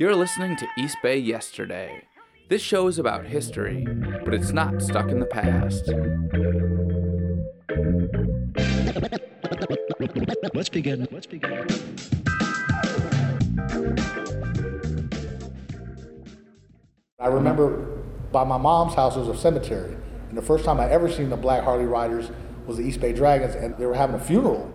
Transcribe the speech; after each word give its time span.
You're 0.00 0.16
listening 0.16 0.56
to 0.56 0.66
East 0.78 0.96
Bay 1.02 1.18
Yesterday. 1.18 2.04
This 2.48 2.62
show 2.62 2.86
is 2.86 2.98
about 2.98 3.26
history, 3.26 3.86
but 4.24 4.32
it's 4.32 4.50
not 4.50 4.80
stuck 4.80 5.10
in 5.10 5.20
the 5.20 5.26
past. 5.26 5.88
Let's 10.54 10.70
begin. 10.70 11.06
Let's 11.10 11.26
begin. 11.26 11.66
I 17.18 17.26
remember 17.26 17.98
by 18.32 18.44
my 18.44 18.56
mom's 18.56 18.94
house 18.94 19.16
was 19.16 19.28
a 19.28 19.36
cemetery, 19.36 19.94
and 20.30 20.38
the 20.38 20.40
first 20.40 20.64
time 20.64 20.80
I 20.80 20.88
ever 20.88 21.10
seen 21.10 21.28
the 21.28 21.36
Black 21.36 21.62
Harley 21.62 21.84
Riders 21.84 22.30
was 22.66 22.78
the 22.78 22.84
East 22.84 23.02
Bay 23.02 23.12
Dragons, 23.12 23.54
and 23.54 23.76
they 23.76 23.84
were 23.84 23.92
having 23.92 24.16
a 24.16 24.20
funeral. 24.24 24.72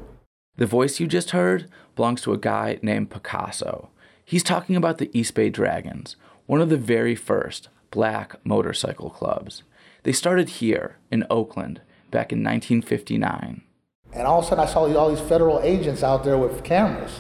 The 0.58 0.68
voice 0.68 1.00
you 1.00 1.08
just 1.08 1.32
heard 1.32 1.68
belongs 1.96 2.22
to 2.22 2.32
a 2.32 2.38
guy 2.38 2.78
named 2.84 3.10
Picasso. 3.10 3.90
He's 4.28 4.42
talking 4.42 4.76
about 4.76 4.98
the 4.98 5.12
East 5.14 5.36
Bay 5.36 5.52
Dragons, 5.52 6.16
one 6.48 6.60
of 6.60 6.70
the 6.70 6.78
very 6.78 7.16
first 7.16 7.70
black 7.92 8.36
motorcycle 8.44 9.12
clubs. 9.12 9.62
They 10.02 10.12
started 10.12 10.50
here 10.50 10.98
in 11.12 11.26
Oakland 11.30 11.82
back 12.10 12.34
in 12.34 12.40
1959. 12.40 13.62
And 14.14 14.28
all 14.28 14.40
of 14.40 14.46
a 14.46 14.48
sudden, 14.48 14.64
I 14.64 14.68
saw 14.68 14.92
all 14.98 15.10
these 15.10 15.28
federal 15.28 15.60
agents 15.60 16.02
out 16.02 16.24
there 16.24 16.40
with 16.40 16.64
cameras, 16.64 17.20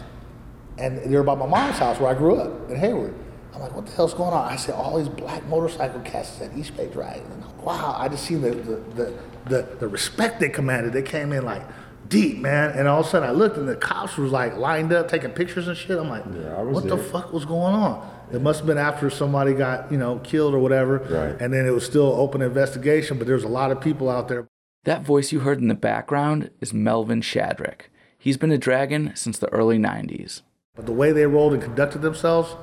and 0.79 0.97
they 0.97 1.15
were 1.15 1.23
by 1.23 1.35
my 1.35 1.45
mom's 1.45 1.77
house 1.77 1.99
where 1.99 2.09
I 2.09 2.15
grew 2.17 2.37
up 2.37 2.71
in 2.71 2.77
Hayward. 2.77 3.13
I'm 3.53 3.61
like, 3.61 3.75
what 3.75 3.85
the 3.85 3.91
hell's 3.91 4.15
going 4.15 4.33
on? 4.33 4.51
I 4.51 4.55
said, 4.55 4.73
all 4.73 4.97
these 4.97 5.07
black 5.07 5.45
motorcycle 5.45 6.01
cats 6.01 6.41
at 6.41 6.57
East 6.57 6.75
Bay 6.75 6.89
Dragons. 6.89 7.31
And 7.31 7.61
wow, 7.61 7.95
I 7.97 8.07
just 8.09 8.25
seen 8.25 8.41
the, 8.41 8.49
the, 8.49 8.75
the, 8.95 9.19
the, 9.45 9.75
the 9.79 9.87
respect 9.87 10.39
they 10.39 10.49
commanded. 10.49 10.91
They 10.91 11.03
came 11.03 11.31
in 11.31 11.45
like 11.45 11.61
deep, 12.07 12.39
man. 12.39 12.71
And 12.71 12.87
all 12.87 13.01
of 13.01 13.07
a 13.07 13.09
sudden 13.09 13.27
I 13.27 13.31
looked 13.31 13.57
and 13.57 13.67
the 13.67 13.75
cops 13.75 14.17
was 14.17 14.31
like 14.31 14.57
lined 14.57 14.91
up 14.93 15.07
taking 15.07 15.31
pictures 15.31 15.67
and 15.67 15.77
shit. 15.77 15.97
I'm 15.97 16.09
like, 16.09 16.23
Yeah, 16.33 16.55
I 16.55 16.61
was 16.61 16.75
what 16.75 16.87
the 16.87 16.97
fuck 16.97 17.33
was 17.33 17.45
going 17.45 17.73
on? 17.73 18.11
It 18.31 18.41
must 18.41 18.59
have 18.59 18.67
been 18.67 18.77
after 18.77 19.09
somebody 19.09 19.53
got, 19.53 19.91
you 19.91 19.97
know, 19.97 20.19
killed 20.19 20.53
or 20.53 20.59
whatever. 20.59 20.97
Right. 20.97 21.39
And 21.39 21.53
then 21.53 21.65
it 21.65 21.71
was 21.71 21.85
still 21.85 22.13
open 22.13 22.41
investigation, 22.41 23.17
but 23.17 23.27
there's 23.27 23.43
a 23.43 23.49
lot 23.49 23.71
of 23.71 23.79
people 23.81 24.09
out 24.09 24.27
there. 24.27 24.47
That 24.85 25.03
voice 25.03 25.31
you 25.31 25.41
heard 25.41 25.59
in 25.59 25.67
the 25.67 25.75
background 25.75 26.51
is 26.61 26.73
Melvin 26.73 27.21
Shadrick. 27.21 27.81
He's 28.17 28.37
been 28.37 28.51
a 28.51 28.57
dragon 28.57 29.11
since 29.15 29.37
the 29.37 29.49
early 29.49 29.77
90s. 29.77 30.41
But 30.75 30.85
the 30.87 30.91
way 30.91 31.11
they 31.11 31.25
rolled 31.25 31.53
and 31.53 31.61
conducted 31.61 32.01
themselves, 32.01 32.55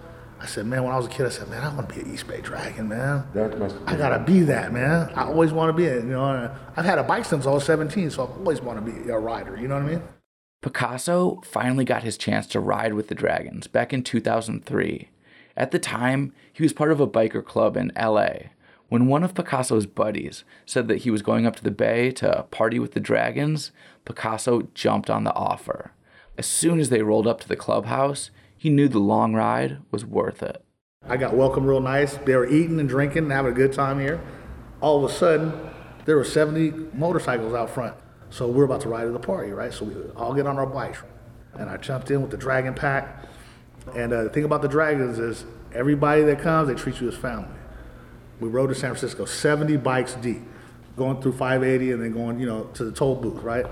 I 0.42 0.46
said, 0.46 0.66
man, 0.66 0.82
when 0.82 0.92
I 0.92 0.96
was 0.96 1.06
a 1.06 1.08
kid, 1.08 1.26
I 1.26 1.28
said, 1.28 1.48
man, 1.48 1.62
I 1.62 1.72
want 1.72 1.88
to 1.88 1.94
be 1.94 2.00
an 2.00 2.12
East 2.12 2.26
Bay 2.26 2.40
Dragon, 2.40 2.88
man. 2.88 3.24
That 3.32 3.56
must 3.60 3.76
I 3.86 3.94
gotta 3.94 4.18
be 4.18 4.40
that, 4.40 4.72
man. 4.72 5.08
I 5.14 5.22
always 5.22 5.52
want 5.52 5.68
to 5.68 5.72
be 5.72 5.84
it. 5.84 6.02
You 6.02 6.10
know, 6.10 6.52
I've 6.76 6.84
had 6.84 6.98
a 6.98 7.04
bike 7.04 7.24
since 7.24 7.46
I 7.46 7.50
was 7.50 7.64
17, 7.64 8.10
so 8.10 8.24
I 8.24 8.26
always 8.26 8.60
want 8.60 8.84
to 8.84 8.92
be 8.92 9.08
a 9.08 9.18
rider. 9.18 9.56
You 9.56 9.68
know 9.68 9.76
what 9.76 9.84
I 9.84 9.90
mean? 9.94 10.02
Picasso 10.60 11.40
finally 11.44 11.84
got 11.84 12.02
his 12.02 12.18
chance 12.18 12.48
to 12.48 12.60
ride 12.60 12.94
with 12.94 13.06
the 13.06 13.14
Dragons 13.14 13.68
back 13.68 13.92
in 13.92 14.02
2003. 14.02 15.10
At 15.56 15.70
the 15.70 15.78
time, 15.78 16.32
he 16.52 16.64
was 16.64 16.72
part 16.72 16.90
of 16.90 16.98
a 16.98 17.06
biker 17.06 17.44
club 17.44 17.76
in 17.76 17.92
LA. 17.96 18.50
When 18.88 19.06
one 19.06 19.22
of 19.22 19.34
Picasso's 19.34 19.86
buddies 19.86 20.42
said 20.66 20.88
that 20.88 20.98
he 20.98 21.10
was 21.10 21.22
going 21.22 21.46
up 21.46 21.54
to 21.56 21.64
the 21.64 21.70
bay 21.70 22.10
to 22.12 22.46
party 22.50 22.80
with 22.80 22.92
the 22.92 23.00
Dragons, 23.00 23.70
Picasso 24.04 24.68
jumped 24.74 25.08
on 25.08 25.22
the 25.22 25.34
offer. 25.34 25.92
As 26.36 26.46
soon 26.46 26.80
as 26.80 26.88
they 26.88 27.02
rolled 27.02 27.28
up 27.28 27.40
to 27.40 27.48
the 27.48 27.56
clubhouse, 27.56 28.30
he 28.62 28.70
knew 28.70 28.86
the 28.86 29.00
long 29.00 29.34
ride 29.34 29.78
was 29.90 30.04
worth 30.04 30.40
it. 30.40 30.64
I 31.08 31.16
got 31.16 31.34
welcomed 31.34 31.66
real 31.66 31.80
nice. 31.80 32.14
They 32.18 32.36
were 32.36 32.46
eating 32.46 32.78
and 32.78 32.88
drinking 32.88 33.24
and 33.24 33.32
having 33.32 33.50
a 33.50 33.54
good 33.56 33.72
time 33.72 33.98
here. 33.98 34.20
All 34.80 35.04
of 35.04 35.10
a 35.10 35.12
sudden, 35.12 35.52
there 36.04 36.16
were 36.16 36.22
70 36.22 36.94
motorcycles 36.94 37.54
out 37.54 37.70
front. 37.70 37.96
So 38.30 38.46
we're 38.46 38.62
about 38.62 38.82
to 38.82 38.88
ride 38.88 39.02
to 39.02 39.10
the 39.10 39.18
party, 39.18 39.50
right? 39.50 39.74
So 39.74 39.86
we 39.86 39.94
all 40.12 40.32
get 40.32 40.46
on 40.46 40.60
our 40.60 40.66
bikes. 40.66 41.02
And 41.54 41.68
I 41.68 41.76
jumped 41.76 42.12
in 42.12 42.22
with 42.22 42.30
the 42.30 42.36
Dragon 42.36 42.72
Pack. 42.72 43.24
And 43.96 44.12
uh, 44.12 44.22
the 44.22 44.30
thing 44.30 44.44
about 44.44 44.62
the 44.62 44.68
Dragons 44.68 45.18
is 45.18 45.44
everybody 45.74 46.22
that 46.22 46.38
comes, 46.38 46.68
they 46.68 46.76
treat 46.76 47.00
you 47.00 47.08
as 47.08 47.16
family. 47.16 47.48
We 48.38 48.48
rode 48.48 48.68
to 48.68 48.76
San 48.76 48.90
Francisco, 48.90 49.24
70 49.24 49.76
bikes 49.78 50.14
deep, 50.14 50.42
going 50.96 51.20
through 51.20 51.32
580 51.32 51.90
and 51.90 52.00
then 52.00 52.12
going, 52.12 52.38
you 52.38 52.46
know, 52.46 52.70
to 52.74 52.84
the 52.84 52.92
toll 52.92 53.16
booth, 53.16 53.42
right? 53.42 53.66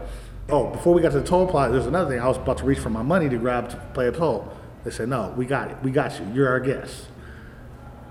Oh, 0.49 0.69
before 0.71 0.95
we 0.95 1.01
got 1.01 1.13
to 1.13 1.21
the 1.21 1.27
toll 1.29 1.47
plaza, 1.47 1.75
there's 1.75 1.87
another 1.87 2.11
thing. 2.11 2.19
I 2.19 2.27
was 2.27 2.39
about 2.39 2.59
to 2.59 2.65
reach 2.65 2.81
for 2.81 2.91
my 2.91 3.03
money 3.03 3.29
to 3.29 3.37
grab 3.37 3.71
to 3.71 3.77
play 3.95 4.09
a 4.09 4.13
toll. 4.13 4.53
They 4.85 4.91
said, 4.91 5.09
no, 5.09 5.35
we 5.37 5.47
got 5.47 5.71
it. 5.71 5.77
We 5.83 5.91
got 5.91 6.19
you. 6.19 6.27
You're 6.33 6.49
our 6.49 6.61
guest. 6.61 7.09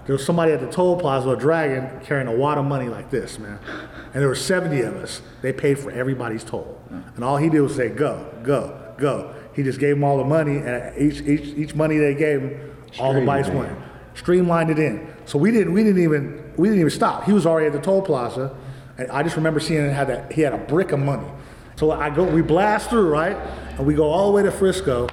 There 0.06 0.16
was 0.16 0.25
somebody 0.25 0.52
at 0.53 0.59
the 0.59 0.72
toll 0.72 1.00
plaza, 1.00 1.30
a 1.30 1.38
dragon, 1.38 2.03
carrying 2.03 2.28
a 2.28 2.35
wad 2.35 2.57
of 2.57 2.66
money 2.66 2.90
like 2.90 3.12
this, 3.12 3.38
man. 3.38 3.59
And 4.06 4.16
there 4.16 4.28
were 4.28 4.35
70 4.35 4.81
of 4.81 4.96
us. 4.96 5.22
They 5.41 5.53
paid 5.53 5.78
for 5.78 5.91
everybody's 5.91 6.44
toll. 6.44 6.81
And 7.16 7.24
all 7.24 7.38
he 7.38 7.50
did 7.50 7.62
was 7.62 7.75
say, 7.75 7.90
go, 7.90 8.28
go, 8.41 8.94
go. 8.97 9.35
He 9.53 9.62
just 9.62 9.80
gave 9.80 9.96
them 9.96 10.03
all 10.03 10.18
the 10.18 10.24
money, 10.24 10.57
and 10.57 10.97
each, 10.97 11.22
each, 11.22 11.56
each 11.56 11.75
money 11.75 11.97
they 11.97 12.16
gave 12.16 12.41
him, 12.41 12.75
all 13.00 13.13
the 13.13 13.22
bikes 13.22 13.50
went. 13.50 13.78
Streamlined 14.16 14.72
it 14.72 14.80
in. 14.80 15.13
So 15.25 15.38
we 15.38 15.51
didn't, 15.51 15.74
we 15.74 15.84
didn't 15.84 16.01
even, 16.01 16.53
we 16.57 16.69
didn't 16.69 16.80
even 16.80 16.91
stop. 16.91 17.25
He 17.25 17.34
was 17.34 17.46
already 17.46 17.68
at 17.68 17.74
the 17.74 17.81
toll 17.81 18.01
plaza, 18.01 18.56
and 18.97 19.12
I 19.12 19.22
just 19.22 19.36
remember 19.36 19.59
seeing 19.59 19.90
had 19.91 20.07
that, 20.07 20.31
he 20.31 20.41
had 20.41 20.53
a 20.53 20.57
brick 20.57 20.91
of 20.91 21.00
money. 21.00 21.28
So 21.75 21.91
I 21.91 22.09
go, 22.09 22.24
we 22.24 22.41
blast 22.41 22.90
through, 22.90 23.09
right? 23.09 23.38
And 23.78 23.86
we 23.86 23.94
go 23.94 24.09
all 24.09 24.28
the 24.28 24.34
way 24.34 24.44
to 24.44 24.51
Frisco, 24.51 25.07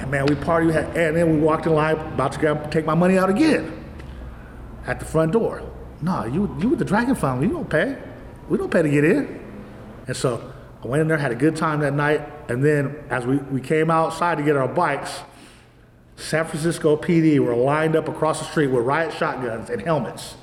and 0.00 0.10
man, 0.10 0.26
we 0.26 0.34
party, 0.34 0.70
and 0.70 1.16
then 1.16 1.30
we 1.30 1.38
walked 1.38 1.66
in 1.66 1.74
line, 1.74 1.96
about 1.96 2.32
to 2.32 2.38
grab, 2.38 2.70
take 2.70 2.86
my 2.86 2.94
money 2.94 3.18
out 3.18 3.28
again 3.28 3.84
at 4.86 4.98
the 4.98 5.04
front 5.04 5.32
door. 5.32 5.62
No, 6.00 6.24
you 6.24 6.56
you 6.58 6.70
with 6.70 6.78
the 6.78 6.84
Dragon 6.84 7.14
family, 7.14 7.46
you 7.46 7.52
don't 7.52 7.68
pay. 7.68 7.96
We 8.48 8.56
don't 8.56 8.70
pay 8.70 8.82
to 8.82 8.88
get 8.88 9.04
in. 9.04 9.38
And 10.06 10.16
so 10.16 10.52
I 10.82 10.86
went 10.86 11.02
in 11.02 11.08
there, 11.08 11.18
had 11.18 11.32
a 11.32 11.36
good 11.36 11.54
time 11.54 11.80
that 11.80 11.92
night, 11.92 12.26
and 12.48 12.64
then 12.64 12.96
as 13.10 13.26
we, 13.26 13.36
we 13.36 13.60
came 13.60 13.90
outside 13.90 14.38
to 14.38 14.44
get 14.44 14.56
our 14.56 14.68
bikes, 14.68 15.20
San 16.16 16.46
Francisco 16.46 16.96
PD 16.96 17.38
were 17.38 17.54
lined 17.54 17.96
up 17.96 18.08
across 18.08 18.38
the 18.38 18.46
street 18.46 18.68
with 18.68 18.84
riot 18.84 19.12
shotguns 19.12 19.70
and 19.70 19.82
helmets 19.82 20.36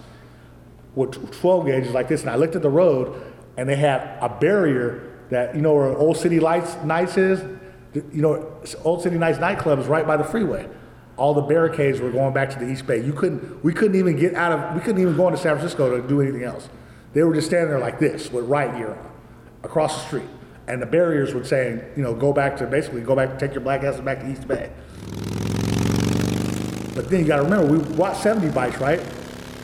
with 0.96 1.40
12 1.40 1.66
gauges 1.66 1.94
like 1.94 2.08
this. 2.08 2.22
And 2.22 2.30
I 2.30 2.36
looked 2.36 2.56
at 2.56 2.62
the 2.62 2.70
road, 2.70 3.22
and 3.58 3.68
they 3.68 3.76
had 3.76 4.18
a 4.22 4.30
barrier 4.30 5.18
that, 5.30 5.56
you 5.56 5.62
know, 5.62 5.74
where 5.74 5.98
Old 5.98 6.18
City 6.18 6.40
Lights 6.40 6.76
Nights 6.84 7.18
is? 7.18 7.57
You 7.94 8.22
know, 8.22 8.62
Old 8.84 9.02
City 9.02 9.18
Nights 9.18 9.40
nightclub 9.40 9.80
is 9.80 9.88
right 9.88 10.06
by 10.06 10.18
the 10.18 10.24
freeway. 10.24 10.68
All 11.16 11.34
the 11.34 11.42
barricades 11.42 12.00
were 12.00 12.12
going 12.12 12.34
back 12.34 12.50
to 12.52 12.60
the 12.60 12.70
East 12.70 12.86
Bay. 12.86 13.04
You 13.04 13.14
couldn't, 13.14 13.64
we 13.64 13.74
couldn't 13.74 13.98
even 13.98 14.18
get 14.18 14.36
out 14.36 14.52
of, 14.52 14.76
we 14.76 14.82
couldn't 14.82 15.02
even 15.02 15.16
go 15.16 15.28
into 15.28 15.40
San 15.40 15.56
Francisco 15.56 16.00
to 16.00 16.08
do 16.08 16.22
anything 16.22 16.44
else. 16.44 16.70
They 17.14 17.24
were 17.24 17.34
just 17.34 17.48
standing 17.48 17.70
there 17.70 17.80
like 17.80 17.98
this 17.98 18.32
with 18.32 18.46
riot 18.46 18.78
gear 18.78 18.92
on, 18.92 19.12
across 19.64 20.02
the 20.02 20.08
street. 20.08 20.30
And 20.68 20.82
the 20.82 20.86
barriers 20.86 21.34
would 21.34 21.48
saying, 21.48 21.82
you 21.96 22.04
know, 22.04 22.14
go 22.14 22.34
back 22.34 22.58
to, 22.58 22.68
basically 22.68 23.02
go 23.02 23.16
back, 23.16 23.40
take 23.40 23.54
your 23.54 23.62
black 23.62 23.84
asses 23.84 24.02
back 24.02 24.20
to 24.20 24.30
East 24.30 24.48
Bay. 24.48 24.70
But 26.94 27.10
then 27.10 27.22
you 27.22 27.26
gotta 27.26 27.44
remember, 27.44 27.72
we 27.72 27.96
brought 27.96 28.18
70 28.18 28.50
bikes, 28.50 28.80
right? 28.80 29.02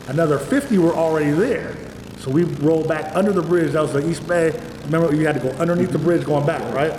Another 0.08 0.38
50 0.38 0.78
were 0.78 0.94
already 0.94 1.30
there. 1.30 1.76
So 2.24 2.30
we 2.30 2.44
rolled 2.44 2.88
back 2.88 3.14
under 3.14 3.32
the 3.32 3.42
bridge, 3.42 3.72
that 3.72 3.82
was 3.82 3.92
the 3.92 4.08
East 4.08 4.26
Bay. 4.26 4.58
Remember, 4.86 5.14
you 5.14 5.26
had 5.26 5.34
to 5.34 5.42
go 5.42 5.50
underneath 5.58 5.90
the 5.90 5.98
bridge 5.98 6.24
going 6.24 6.46
back, 6.46 6.62
right? 6.74 6.90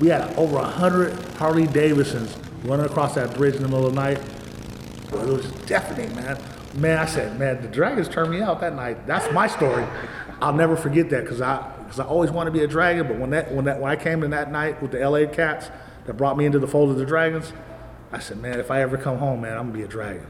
We 0.00 0.08
had 0.08 0.34
over 0.38 0.54
100 0.54 1.12
Harley 1.34 1.66
Davidsons 1.66 2.34
running 2.64 2.86
across 2.86 3.14
that 3.16 3.34
bridge 3.34 3.56
in 3.56 3.62
the 3.62 3.68
middle 3.68 3.86
of 3.86 3.94
the 3.94 4.00
night. 4.00 4.18
It 5.12 5.28
was 5.28 5.50
deafening, 5.66 6.14
man. 6.16 6.42
Man, 6.76 6.96
I 6.96 7.04
said, 7.04 7.38
man, 7.38 7.60
the 7.60 7.68
Dragons 7.68 8.08
turned 8.08 8.30
me 8.30 8.40
out 8.40 8.60
that 8.62 8.74
night. 8.74 9.06
That's 9.06 9.30
my 9.34 9.48
story. 9.48 9.84
I'll 10.40 10.54
never 10.54 10.76
forget 10.76 11.10
that 11.10 11.24
because 11.24 11.42
I, 11.42 11.58
cause 11.88 12.00
I 12.00 12.04
always 12.06 12.30
wanted 12.30 12.54
to 12.54 12.58
be 12.58 12.64
a 12.64 12.68
Dragon. 12.68 13.06
But 13.06 13.18
when 13.18 13.28
that, 13.30 13.52
when 13.52 13.66
that, 13.66 13.80
when 13.80 13.92
I 13.92 13.96
came 13.96 14.22
in 14.22 14.30
that 14.30 14.50
night 14.50 14.80
with 14.80 14.92
the 14.92 15.06
LA 15.06 15.30
Cats 15.30 15.70
that 16.06 16.14
brought 16.14 16.38
me 16.38 16.46
into 16.46 16.58
the 16.58 16.66
fold 16.66 16.88
of 16.88 16.96
the 16.96 17.04
Dragons, 17.04 17.52
I 18.12 18.18
said, 18.18 18.38
man, 18.38 18.58
if 18.58 18.70
I 18.70 18.80
ever 18.80 18.96
come 18.96 19.18
home, 19.18 19.42
man, 19.42 19.58
I'm 19.58 19.66
gonna 19.66 19.78
be 19.78 19.82
a 19.82 19.88
Dragon. 19.88 20.26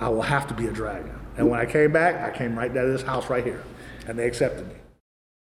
I 0.00 0.08
will 0.08 0.22
have 0.22 0.48
to 0.48 0.54
be 0.54 0.66
a 0.66 0.72
Dragon. 0.72 1.25
And 1.36 1.50
when 1.50 1.60
I 1.60 1.66
came 1.66 1.92
back, 1.92 2.16
I 2.16 2.36
came 2.36 2.58
right 2.58 2.72
down 2.72 2.86
to 2.86 2.92
this 2.92 3.02
house 3.02 3.28
right 3.28 3.44
here, 3.44 3.62
and 4.06 4.18
they 4.18 4.26
accepted 4.26 4.68
me. 4.68 4.74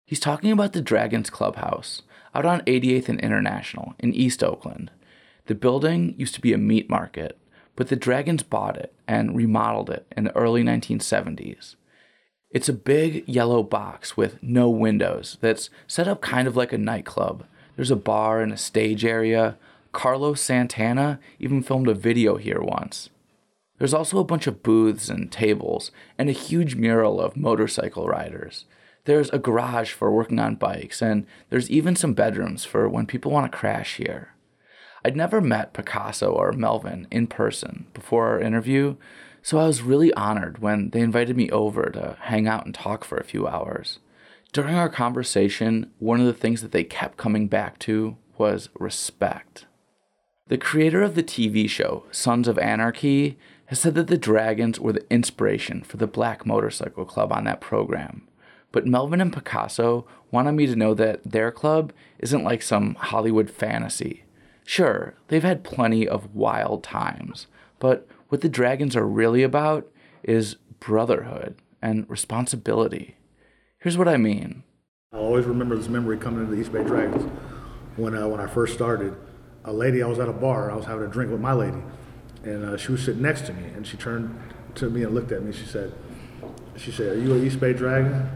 He's 0.07 0.21
talking 0.21 0.51
about 0.51 0.73
the 0.73 0.83
Dragons 0.83 1.31
Clubhouse 1.31 2.03
out 2.35 2.47
on 2.47 2.61
88th 2.63 3.09
and 3.09 3.21
International 3.21 3.95
in 3.99 4.15
East 4.15 4.43
Oakland. 4.43 4.91
The 5.47 5.55
building 5.55 6.15
used 6.17 6.35
to 6.35 6.41
be 6.41 6.53
a 6.53 6.59
meat 6.59 6.89
market, 6.89 7.39
but 7.77 7.89
the 7.89 7.97
Dragons 7.97 8.43
bought 8.43 8.77
it 8.77 8.95
and 9.07 9.37
remodeled 9.37 9.91
it 9.91 10.07
in 10.17 10.25
the 10.25 10.37
early 10.37 10.63
1970s. 10.63 11.77
It's 12.51 12.69
a 12.69 12.75
big 12.75 13.27
yellow 13.27 13.63
box 13.63 14.17
with 14.17 14.43
no 14.43 14.69
windows 14.69 15.39
that's 15.41 15.71
set 15.87 16.07
up 16.07 16.21
kind 16.21 16.47
of 16.47 16.57
like 16.57 16.73
a 16.73 16.79
nightclub. 16.79 17.45
There's 17.77 17.91
a 17.91 17.97
bar 17.97 18.43
and 18.43 18.53
a 18.53 18.59
stage 18.59 19.05
area. 19.05 19.57
Carlos 19.93 20.41
Santana 20.41 21.19
even 21.39 21.63
filmed 21.63 21.89
a 21.89 21.95
video 21.95 22.37
here 22.37 22.61
once. 22.61 23.09
There's 23.83 23.95
also 23.95 24.21
a 24.21 24.25
bunch 24.25 24.47
of 24.47 24.63
booths 24.63 25.09
and 25.09 25.33
tables 25.33 25.91
and 26.17 26.29
a 26.29 26.33
huge 26.33 26.77
mural 26.77 27.21
of 27.21 27.37
motorcycle 27.37 28.07
riders. 28.07 28.65
There's 29.07 29.29
a 29.31 29.41
garage 29.41 29.91
for 29.91 30.09
working 30.09 30.39
on 30.39 30.55
bikes, 30.55 31.03
and 31.03 31.27
there's 31.51 31.69
even 31.69 31.97
some 31.97 32.15
bedrooms 32.15 32.65
for 32.65 32.89
when 32.89 33.07
people 33.07 33.33
want 33.33 33.51
to 33.51 33.59
crash 33.59 33.97
here. 33.97 34.35
I'd 35.05 35.17
never 35.17 35.41
met 35.41 35.73
Picasso 35.73 36.31
or 36.31 36.53
Melvin 36.53 37.09
in 37.11 37.27
person 37.27 37.87
before 37.93 38.29
our 38.29 38.39
interview, 38.39 38.95
so 39.43 39.59
I 39.59 39.67
was 39.67 39.83
really 39.83 40.15
honored 40.15 40.59
when 40.59 40.91
they 40.91 41.01
invited 41.01 41.37
me 41.37 41.51
over 41.51 41.91
to 41.91 42.17
hang 42.21 42.47
out 42.47 42.65
and 42.65 42.73
talk 42.73 43.03
for 43.03 43.19
a 43.19 43.25
few 43.25 43.49
hours. 43.49 43.99
During 44.53 44.77
our 44.77 44.89
conversation, 44.89 45.91
one 45.99 46.21
of 46.21 46.27
the 46.27 46.33
things 46.33 46.63
that 46.63 46.71
they 46.71 46.85
kept 46.85 47.17
coming 47.17 47.49
back 47.49 47.81
to 47.81 48.17
was 48.39 48.69
respect. 48.79 49.67
The 50.47 50.59
creator 50.59 51.03
of 51.03 51.15
the 51.15 51.23
TV 51.23 51.69
show, 51.69 52.05
Sons 52.11 52.47
of 52.47 52.59
Anarchy, 52.59 53.39
has 53.73 53.81
said 53.81 53.95
that 53.95 54.09
the 54.09 54.19
Dragons 54.19 54.79
were 54.79 54.93
the 54.93 55.11
inspiration 55.11 55.81
for 55.81 55.97
the 55.97 56.07
Black 56.07 56.45
Motorcycle 56.45 57.07
Club 57.07 57.33
on 57.33 57.45
that 57.45 57.63
program. 57.63 58.29
But 58.71 58.87
Melvin 58.87 59.19
and 59.19 59.33
Picasso 59.33 60.07
wanted 60.31 60.53
me 60.53 60.67
to 60.67 60.77
know 60.77 60.93
that 60.93 61.23
their 61.25 61.51
club 61.51 61.91
isn't 62.19 62.45
like 62.45 62.61
some 62.61 62.97
Hollywood 62.97 63.49
fantasy. 63.49 64.25
Sure, 64.67 65.15
they've 65.29 65.43
had 65.43 65.65
plenty 65.65 66.07
of 66.07 66.35
wild 66.35 66.85
times, 66.85 67.47
but 67.79 68.07
what 68.29 68.43
the 68.43 68.49
Dragons 68.51 68.95
are 68.95 69.09
really 69.09 69.43
about 69.43 69.91
is 70.23 70.57
brotherhood 70.79 71.57
and 71.81 72.05
responsibility. 72.11 73.17
Here's 73.79 73.97
what 73.97 74.07
I 74.07 74.19
mean. 74.19 74.65
I 75.15 75.17
always 75.17 75.47
remember 75.47 75.79
this 75.79 75.89
memory 75.89 76.19
coming 76.19 76.41
into 76.41 76.55
the 76.55 76.61
East 76.61 76.75
Bay 76.75 76.85
Dragons 76.85 77.23
when 77.97 78.15
uh, 78.15 78.29
when 78.29 78.39
I 78.39 78.49
first 78.49 78.75
started. 78.75 79.17
A 79.65 79.73
lady, 79.73 80.03
I 80.03 80.09
was 80.09 80.19
at 80.19 80.29
a 80.29 80.33
bar, 80.35 80.71
I 80.71 80.75
was 80.75 80.85
having 80.85 81.05
a 81.05 81.11
drink 81.11 81.31
with 81.31 81.41
my 81.41 81.55
lady, 81.55 81.79
and 82.45 82.65
uh, 82.65 82.77
she 82.77 82.93
was 82.93 83.05
sitting 83.05 83.23
next 83.23 83.47
to 83.47 83.53
me, 83.53 83.65
and 83.75 83.87
she 83.87 83.97
turned 83.97 84.39
to 84.77 84.91
me 84.91 85.03
and 85.03 85.15
looked 85.15 85.33
at 85.33 85.43
me. 85.43 85.53
She 85.53 85.67
said, 85.67 85.93
"She 86.77 86.91
said, 86.91 87.17
are 87.17 87.21
you 87.21 87.35
an 87.35 87.47
East 87.47 87.61
Bay 87.61 87.73
Dragon?" 87.73 88.29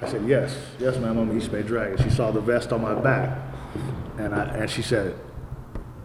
I 0.00 0.08
said, 0.08 0.26
"Yes, 0.26 0.56
yes, 0.78 0.96
ma'am, 0.98 1.18
I'm 1.18 1.30
an 1.30 1.36
East 1.36 1.50
Bay 1.50 1.62
Dragon." 1.62 2.02
She 2.02 2.10
saw 2.10 2.30
the 2.30 2.40
vest 2.40 2.72
on 2.72 2.82
my 2.82 2.94
back, 2.94 3.38
and 4.18 4.34
I 4.34 4.44
and 4.56 4.70
she 4.70 4.82
said, 4.82 5.14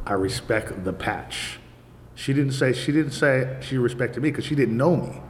"I 0.06 0.14
respect 0.14 0.84
the 0.84 0.94
patch." 0.94 1.60
She 2.16 2.34
didn't 2.34 2.54
say 2.54 2.74
she 2.74 2.92
didn't 2.92 3.14
say 3.14 3.58
she 3.62 3.78
respected 3.78 4.22
me 4.22 4.30
because 4.30 4.46
she 4.46 4.56
didn't 4.56 4.78
know 4.78 4.96
me. 4.96 5.22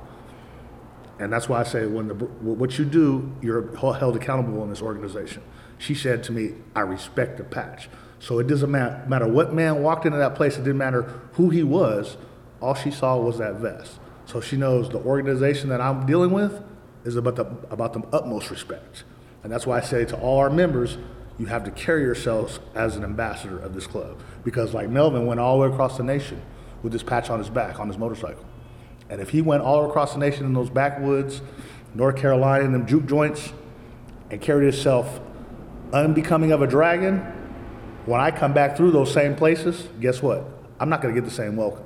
And 1.19 1.31
that's 1.31 1.47
why 1.47 1.59
I 1.59 1.63
say 1.63 1.85
when 1.85 2.07
the, 2.07 2.15
what 2.15 2.79
you 2.79 2.85
do, 2.85 3.31
you're 3.41 3.75
held 3.77 4.15
accountable 4.15 4.63
in 4.63 4.71
this 4.71 4.81
organization. 4.81 5.43
She 5.77 5.93
said 5.93 6.23
to 6.23 6.31
me, 6.31 6.53
I 6.75 6.81
respect 6.81 7.37
the 7.37 7.43
patch. 7.43 7.89
So 8.21 8.37
it 8.37 8.45
doesn't 8.45 8.69
matter, 8.69 9.27
what 9.27 9.51
man 9.51 9.81
walked 9.81 10.05
into 10.05 10.19
that 10.19 10.35
place, 10.35 10.55
it 10.55 10.59
didn't 10.59 10.77
matter 10.77 11.01
who 11.33 11.49
he 11.49 11.63
was, 11.63 12.17
all 12.61 12.75
she 12.75 12.91
saw 12.91 13.17
was 13.17 13.39
that 13.39 13.55
vest. 13.55 13.99
So 14.25 14.39
she 14.39 14.57
knows 14.57 14.89
the 14.89 14.99
organization 14.99 15.69
that 15.69 15.81
I'm 15.81 16.05
dealing 16.05 16.29
with 16.29 16.63
is 17.03 17.15
about 17.15 17.35
the, 17.35 17.45
about 17.71 17.93
the 17.93 18.03
utmost 18.15 18.51
respect. 18.51 19.05
And 19.43 19.51
that's 19.51 19.65
why 19.65 19.79
I 19.79 19.81
say 19.81 20.05
to 20.05 20.15
all 20.19 20.37
our 20.37 20.51
members, 20.51 20.99
you 21.39 21.47
have 21.47 21.63
to 21.63 21.71
carry 21.71 22.03
yourselves 22.03 22.59
as 22.75 22.95
an 22.95 23.03
ambassador 23.03 23.57
of 23.57 23.73
this 23.73 23.87
club. 23.87 24.21
Because 24.43 24.71
like 24.75 24.87
Melvin 24.87 25.25
went 25.25 25.39
all 25.39 25.57
the 25.57 25.67
way 25.67 25.73
across 25.73 25.97
the 25.97 26.03
nation 26.03 26.43
with 26.83 26.93
this 26.93 27.01
patch 27.01 27.31
on 27.31 27.39
his 27.39 27.49
back, 27.49 27.79
on 27.79 27.87
his 27.87 27.97
motorcycle. 27.97 28.45
And 29.09 29.19
if 29.19 29.31
he 29.31 29.41
went 29.41 29.63
all 29.63 29.89
across 29.89 30.13
the 30.13 30.19
nation 30.19 30.45
in 30.45 30.53
those 30.53 30.69
backwoods, 30.69 31.41
North 31.95 32.17
Carolina, 32.17 32.65
in 32.65 32.71
them 32.71 32.85
juke 32.85 33.07
joints, 33.07 33.51
and 34.29 34.39
carried 34.39 34.71
himself 34.71 35.19
unbecoming 35.91 36.51
of 36.51 36.61
a 36.61 36.67
dragon, 36.67 37.40
when 38.11 38.19
I 38.19 38.29
come 38.29 38.51
back 38.51 38.75
through 38.75 38.91
those 38.91 39.13
same 39.13 39.37
places, 39.37 39.87
guess 40.01 40.21
what? 40.21 40.45
I'm 40.81 40.89
not 40.89 41.01
going 41.01 41.15
to 41.15 41.21
get 41.21 41.25
the 41.25 41.33
same 41.33 41.55
welcome. 41.55 41.85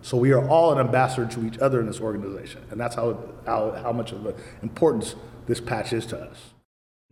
So 0.00 0.16
we 0.16 0.32
are 0.32 0.48
all 0.48 0.72
an 0.72 0.78
ambassador 0.78 1.26
to 1.34 1.46
each 1.46 1.58
other 1.58 1.80
in 1.80 1.86
this 1.86 2.00
organization, 2.00 2.64
and 2.70 2.80
that's 2.80 2.94
how 2.94 3.22
how, 3.44 3.72
how 3.72 3.92
much 3.92 4.10
of 4.12 4.24
an 4.24 4.34
importance 4.62 5.16
this 5.46 5.60
patch 5.60 5.92
is 5.92 6.06
to 6.06 6.18
us. 6.18 6.54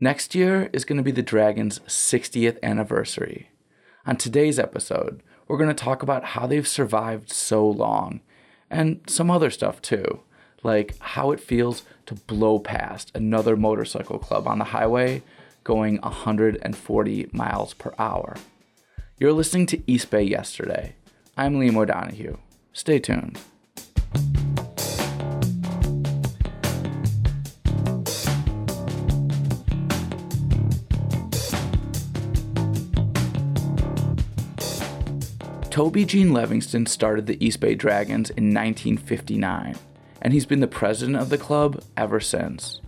Next 0.01 0.35
year 0.35 0.71
is 0.73 0.87
going 0.87 0.97
to 0.97 1.03
be 1.03 1.11
the 1.11 1.23
Dragons' 1.23 1.81
60th 1.81 2.57
anniversary. 2.63 3.51
On 4.07 4.17
today's 4.17 4.59
episode, 4.59 5.23
we're 5.47 5.59
going 5.59 5.69
to 5.69 5.75
talk 5.75 6.03
about 6.03 6.25
how 6.25 6.47
they've 6.47 6.67
survived 6.67 7.31
so 7.31 7.69
long 7.69 8.23
and 8.71 9.03
some 9.07 9.31
other 9.31 9.51
stuff 9.51 9.83
too, 9.83 10.21
like 10.63 10.97
how 11.01 11.33
it 11.33 11.41
feels 11.41 11.83
to 12.07 12.15
blow 12.15 12.59
past 12.59 13.13
another 13.15 13.57
motorcycle 13.57 14.19
club 14.19 14.49
on 14.49 14.59
the 14.59 14.65
highway 14.65 15.23
going 15.65 15.99
140 15.99 17.29
miles 17.33 17.75
per 17.75 17.93
hour. 17.99 18.37
You're 19.17 19.33
listening 19.33 19.67
to 19.67 19.81
East 19.87 20.11
Bay 20.11 20.25
Yesterday. 20.25 20.97
I'm 21.37 21.55
Liam 21.55 21.77
O'Donoghue. 21.77 22.37
Stay 22.73 22.99
tuned. 22.99 23.39
Tobie 35.71 36.05
Gene 36.05 36.31
Levingston 36.31 36.89
started 36.89 37.27
the 37.27 37.45
East 37.45 37.61
Bay 37.61 37.77
Dragons 37.77 38.31
in 38.31 38.53
1959, 38.53 39.77
and 40.21 40.33
he's 40.33 40.45
been 40.45 40.59
the 40.59 40.67
president 40.67 41.19
of 41.19 41.29
the 41.29 41.39
club 41.39 41.81
ever 41.97 42.19
since. 42.19 42.81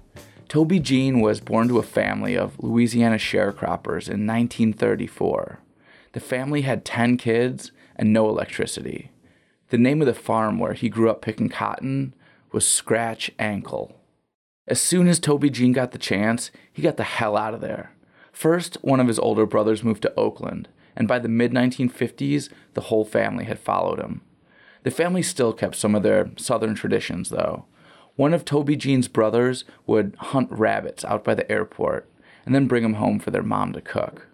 Tobie 0.49 0.83
Gene 0.83 1.21
was 1.21 1.39
born 1.39 1.69
to 1.69 1.79
a 1.79 1.85
family 1.85 2.37
of 2.37 2.59
Louisiana 2.59 3.17
sharecroppers 3.17 4.09
in 4.09 4.27
1934. 4.27 5.61
The 6.17 6.21
family 6.21 6.63
had 6.63 6.87
10 6.87 7.19
kids 7.19 7.73
and 7.95 8.11
no 8.11 8.31
electricity. 8.31 9.11
The 9.69 9.77
name 9.77 10.01
of 10.01 10.07
the 10.07 10.15
farm 10.15 10.59
where 10.59 10.73
he 10.73 10.89
grew 10.89 11.11
up 11.11 11.21
picking 11.21 11.51
cotton 11.51 12.15
was 12.53 12.67
Scratch 12.67 13.31
Ankle. 13.39 14.01
As 14.67 14.81
soon 14.81 15.09
as 15.09 15.21
Tobie 15.21 15.53
Gene 15.53 15.73
got 15.73 15.91
the 15.91 15.99
chance, 15.99 16.51
he 16.73 16.81
got 16.81 16.97
the 16.97 17.05
hell 17.05 17.37
out 17.37 17.53
of 17.53 17.61
there. 17.61 17.93
First, 18.33 18.79
one 18.81 18.99
of 18.99 19.09
his 19.09 19.19
older 19.19 19.45
brothers 19.45 19.85
moved 19.85 20.01
to 20.05 20.15
Oakland, 20.19 20.69
and 20.97 21.07
by 21.07 21.19
the 21.19 21.29
mid 21.29 21.53
1950s, 21.53 22.49
the 22.73 22.81
whole 22.81 23.05
family 23.05 23.45
had 23.45 23.59
followed 23.59 24.01
him. 24.01 24.23
The 24.85 24.91
family 24.91 25.23
still 25.23 25.53
kept 25.53 25.77
some 25.77 25.95
of 25.95 26.03
their 26.03 26.31
southern 26.39 26.75
traditions, 26.75 27.29
though. 27.29 27.67
One 28.15 28.33
of 28.33 28.47
Tobie 28.47 28.79
Gene's 28.79 29.09
brothers 29.09 29.67
would 29.87 30.17
hunt 30.19 30.51
rabbits 30.51 31.05
out 31.05 31.25
by 31.25 31.35
the 31.35 31.53
airport 31.53 32.09
and 32.47 32.55
then 32.55 32.69
bring 32.69 32.85
them 32.85 32.95
home 32.95 33.19
for 33.19 33.31
their 33.31 33.43
mom 33.43 33.75
to 33.75 33.83
cook. 33.83 34.29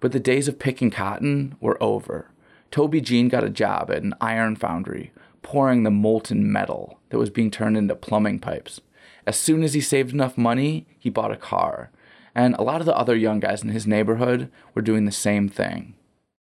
But 0.00 0.12
the 0.12 0.20
days 0.20 0.48
of 0.48 0.58
picking 0.58 0.90
cotton 0.90 1.56
were 1.60 1.82
over. 1.82 2.30
Tobie 2.70 3.02
Gene 3.02 3.28
got 3.28 3.44
a 3.44 3.50
job 3.50 3.90
at 3.90 4.02
an 4.02 4.14
iron 4.20 4.56
foundry, 4.56 5.12
pouring 5.42 5.82
the 5.82 5.90
molten 5.90 6.50
metal 6.50 6.98
that 7.10 7.18
was 7.18 7.30
being 7.30 7.50
turned 7.50 7.76
into 7.76 7.94
plumbing 7.94 8.40
pipes. 8.40 8.80
As 9.26 9.36
soon 9.36 9.62
as 9.62 9.74
he 9.74 9.80
saved 9.80 10.12
enough 10.12 10.36
money, 10.36 10.86
he 10.98 11.10
bought 11.10 11.32
a 11.32 11.36
car 11.36 11.90
and 12.36 12.54
a 12.56 12.62
lot 12.62 12.80
of 12.80 12.86
the 12.86 12.96
other 12.96 13.16
young 13.16 13.40
guys 13.40 13.62
in 13.62 13.70
his 13.70 13.86
neighborhood 13.86 14.52
were 14.74 14.82
doing 14.82 15.06
the 15.06 15.10
same 15.10 15.48
thing. 15.48 15.94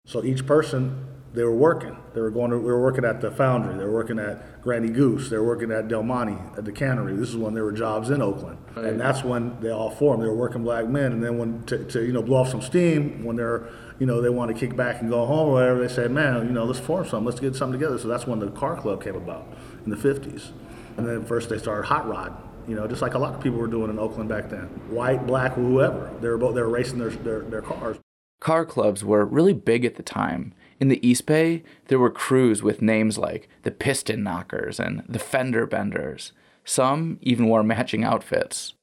So 0.05 0.23
each 0.23 0.47
person, 0.47 1.18
they 1.39 1.45
were 1.45 1.55
working. 1.55 1.97
They 2.15 2.21
were 2.21 2.33
going 2.33 2.51
to, 2.51 2.59
we 2.59 2.65
were 2.65 2.83
working 2.83 3.05
at 3.05 3.21
the 3.21 3.31
foundry. 3.31 3.77
They 3.77 3.85
were 3.85 3.93
working 3.93 4.19
at 4.19 4.61
Granny 4.61 4.89
Goose. 4.89 5.31
They 5.31 5.37
were 5.37 5.47
working 5.47 5.71
at 5.71 5.87
Del 5.87 6.03
Monte 6.03 6.37
at 6.59 6.65
the 6.65 6.73
cannery. 6.73 7.15
This 7.15 7.29
is 7.29 7.37
when 7.37 7.55
there 7.55 7.63
were 7.63 7.71
jobs 7.71 8.11
in 8.11 8.21
Oakland. 8.21 8.59
Right. 8.75 8.87
And 8.87 9.01
that's 9.01 9.23
when 9.23 9.61
they 9.61 9.71
all 9.71 9.89
formed. 9.89 10.25
They 10.25 10.27
were 10.27 10.35
working 10.35 10.65
black 10.65 10.89
men. 10.89 11.13
And 11.13 11.23
then 11.23 11.39
when, 11.39 11.63
to, 11.67 11.85
to, 11.85 12.05
you 12.05 12.13
know, 12.13 12.23
blow 12.23 12.39
off 12.39 12.49
some 12.49 12.61
steam, 12.61 13.23
when 13.25 13.37
they're, 13.37 13.69
you 14.01 14.07
know, 14.07 14.21
they 14.21 14.31
want 14.31 14.53
to 14.53 14.59
kick 14.59 14.77
back 14.77 15.01
and 15.01 15.09
go 15.09 15.27
home 15.27 15.51
or 15.51 15.53
whatever, 15.53 15.81
they 15.87 15.95
said, 15.95 16.11
man, 16.11 16.45
you 16.45 16.51
know, 16.51 16.65
let's 16.65 16.81
form 16.81 17.05
something. 17.05 17.27
Let's 17.27 17.39
get 17.39 17.55
something 17.55 17.79
together. 17.79 18.01
So 18.01 18.09
that's 18.09 18.27
when 18.27 18.41
the 18.41 18.51
car 18.51 18.75
club 18.75 19.05
came 19.05 19.15
about 19.15 19.47
in 19.85 19.93
the 19.93 19.97
50s. 19.97 20.51
And 20.97 21.07
then 21.07 21.25
first 21.25 21.51
they 21.51 21.59
started 21.59 21.87
Hot 21.87 22.09
Rod 22.09 22.37
you 22.67 22.75
know, 22.75 22.87
just 22.87 23.01
like 23.01 23.15
a 23.15 23.19
lot 23.19 23.35
of 23.35 23.41
people 23.41 23.59
were 23.59 23.67
doing 23.67 23.89
in 23.89 23.99
Oakland 23.99 24.29
back 24.29 24.51
then. 24.51 24.67
White, 24.91 25.27
black, 25.27 25.55
whoever. 25.55 26.13
They 26.21 26.29
were 26.29 26.37
both 26.37 26.55
they 26.55 26.61
were 26.61 26.69
racing 26.69 26.99
their, 26.99 27.09
their, 27.09 27.41
their 27.41 27.63
cars. 27.63 27.97
Car 28.41 28.67
clubs 28.67 29.03
were 29.03 29.25
really 29.25 29.55
big 29.55 29.87
at 29.87 29.97
the 29.97 30.03
time. 30.03 30.53
In 30.81 30.89
the 30.89 31.07
East 31.07 31.27
Bay, 31.27 31.65
there 31.89 31.99
were 31.99 32.11
crews 32.11 32.63
with 32.63 32.81
names 32.81 33.19
like 33.19 33.49
the 33.63 33.71
Piston 33.71 34.23
Knockers 34.23 34.79
and 34.79 35.03
the 35.09 35.19
Fender 35.19 35.67
Benders. 35.67 36.33
Some 36.65 37.19
even 37.23 37.47
wore 37.47 37.63
matching 37.63 38.05
outfits. 38.05 38.75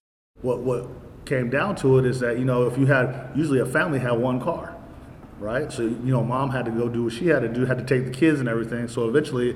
What 0.42 0.62
what 0.62 0.90
came 1.26 1.50
down 1.50 1.76
to 1.78 1.98
it 1.98 2.06
is 2.06 2.20
that, 2.20 2.38
you 2.38 2.46
know, 2.46 2.68
if 2.68 2.78
you 2.78 2.86
had 2.86 3.32
usually 3.36 3.60
a 3.60 3.66
family 3.66 4.00
had 4.00 4.14
one 4.14 4.40
car, 4.40 4.76
right? 5.40 5.72
So, 5.72 5.84
you 5.84 6.12
know, 6.12 6.24
mom 6.24 6.52
had 6.52 6.66
to 6.66 6.72
go 6.72 6.90
do 6.90 7.06
what 7.06 7.14
she 7.14 7.28
had 7.28 7.42
to 7.42 7.48
do, 7.48 7.66
had 7.66 7.78
to 7.78 7.86
take 7.86 8.06
the 8.06 8.12
kids 8.12 8.40
and 8.40 8.50
everything. 8.50 8.88
So 8.88 9.08
eventually 9.08 9.56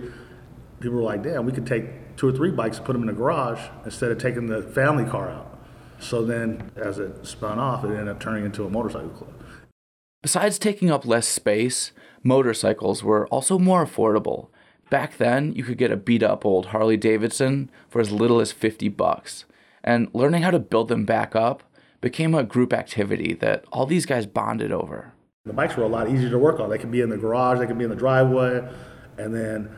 people 0.80 0.98
were 0.98 1.04
like, 1.04 1.24
damn, 1.24 1.46
we 1.46 1.52
could 1.52 1.68
take 1.68 2.16
two 2.16 2.28
or 2.28 2.32
three 2.32 2.52
bikes, 2.52 2.80
put 2.80 2.94
them 2.94 3.02
in 3.02 3.08
the 3.08 3.14
garage 3.14 3.62
instead 3.86 4.12
of 4.12 4.18
taking 4.18 4.48
the 4.48 4.62
family 4.62 5.06
car 5.06 5.30
out. 5.30 5.60
So 6.00 6.26
then, 6.26 6.72
as 6.78 6.98
it 6.98 7.26
spun 7.26 7.60
off, 7.60 7.84
it 7.84 7.90
ended 7.90 8.08
up 8.08 8.20
turning 8.20 8.46
into 8.46 8.66
a 8.66 8.70
motorcycle 8.70 9.10
club. 9.10 9.34
Besides 10.22 10.60
taking 10.60 10.90
up 10.92 11.06
less 11.06 11.28
space, 11.28 11.92
motorcycles 12.24 13.04
were 13.04 13.28
also 13.28 13.60
more 13.60 13.86
affordable. 13.86 14.48
Back 14.90 15.18
then, 15.18 15.54
you 15.54 15.64
could 15.64 15.78
get 15.78 15.92
a 15.92 15.98
beat 15.98 16.24
up 16.24 16.46
old 16.46 16.68
Harley 16.68 16.98
Davidson 16.98 17.70
for 17.90 18.02
as 18.02 18.12
little 18.12 18.40
as 18.40 18.52
50 18.52 18.90
bucks. 18.90 19.46
And 19.84 20.10
learning 20.14 20.42
how 20.42 20.52
to 20.52 20.60
build 20.60 20.88
them 20.88 21.06
back 21.06 21.36
up 21.36 21.64
became 22.02 22.34
a 22.34 22.44
group 22.44 22.74
activity 22.74 23.34
that 23.36 23.66
all 23.72 23.86
these 23.86 24.06
guys 24.06 24.26
bonded 24.26 24.72
over. 24.72 25.14
The 25.46 25.54
bikes 25.54 25.78
were 25.78 25.84
a 25.84 25.88
lot 25.88 26.10
easier 26.10 26.30
to 26.30 26.38
work 26.38 26.60
on. 26.60 26.70
They 26.70 26.78
could 26.78 26.92
be 26.92 27.02
in 27.02 27.10
the 27.10 27.18
garage, 27.18 27.60
they 27.60 27.68
could 27.68 27.78
be 27.78 27.84
in 27.84 27.90
the 27.90 27.96
driveway, 27.96 28.68
and 29.18 29.34
then 29.34 29.70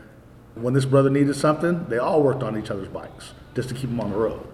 when 0.54 0.74
this 0.74 0.84
brother 0.84 1.10
needed 1.10 1.34
something, 1.34 1.86
they 1.86 1.98
all 1.98 2.22
worked 2.22 2.42
on 2.42 2.58
each 2.58 2.70
other's 2.70 2.88
bikes 2.88 3.32
just 3.54 3.68
to 3.68 3.74
keep 3.74 3.88
them 3.88 4.00
on 4.00 4.10
the 4.10 4.16
road. 4.16 4.46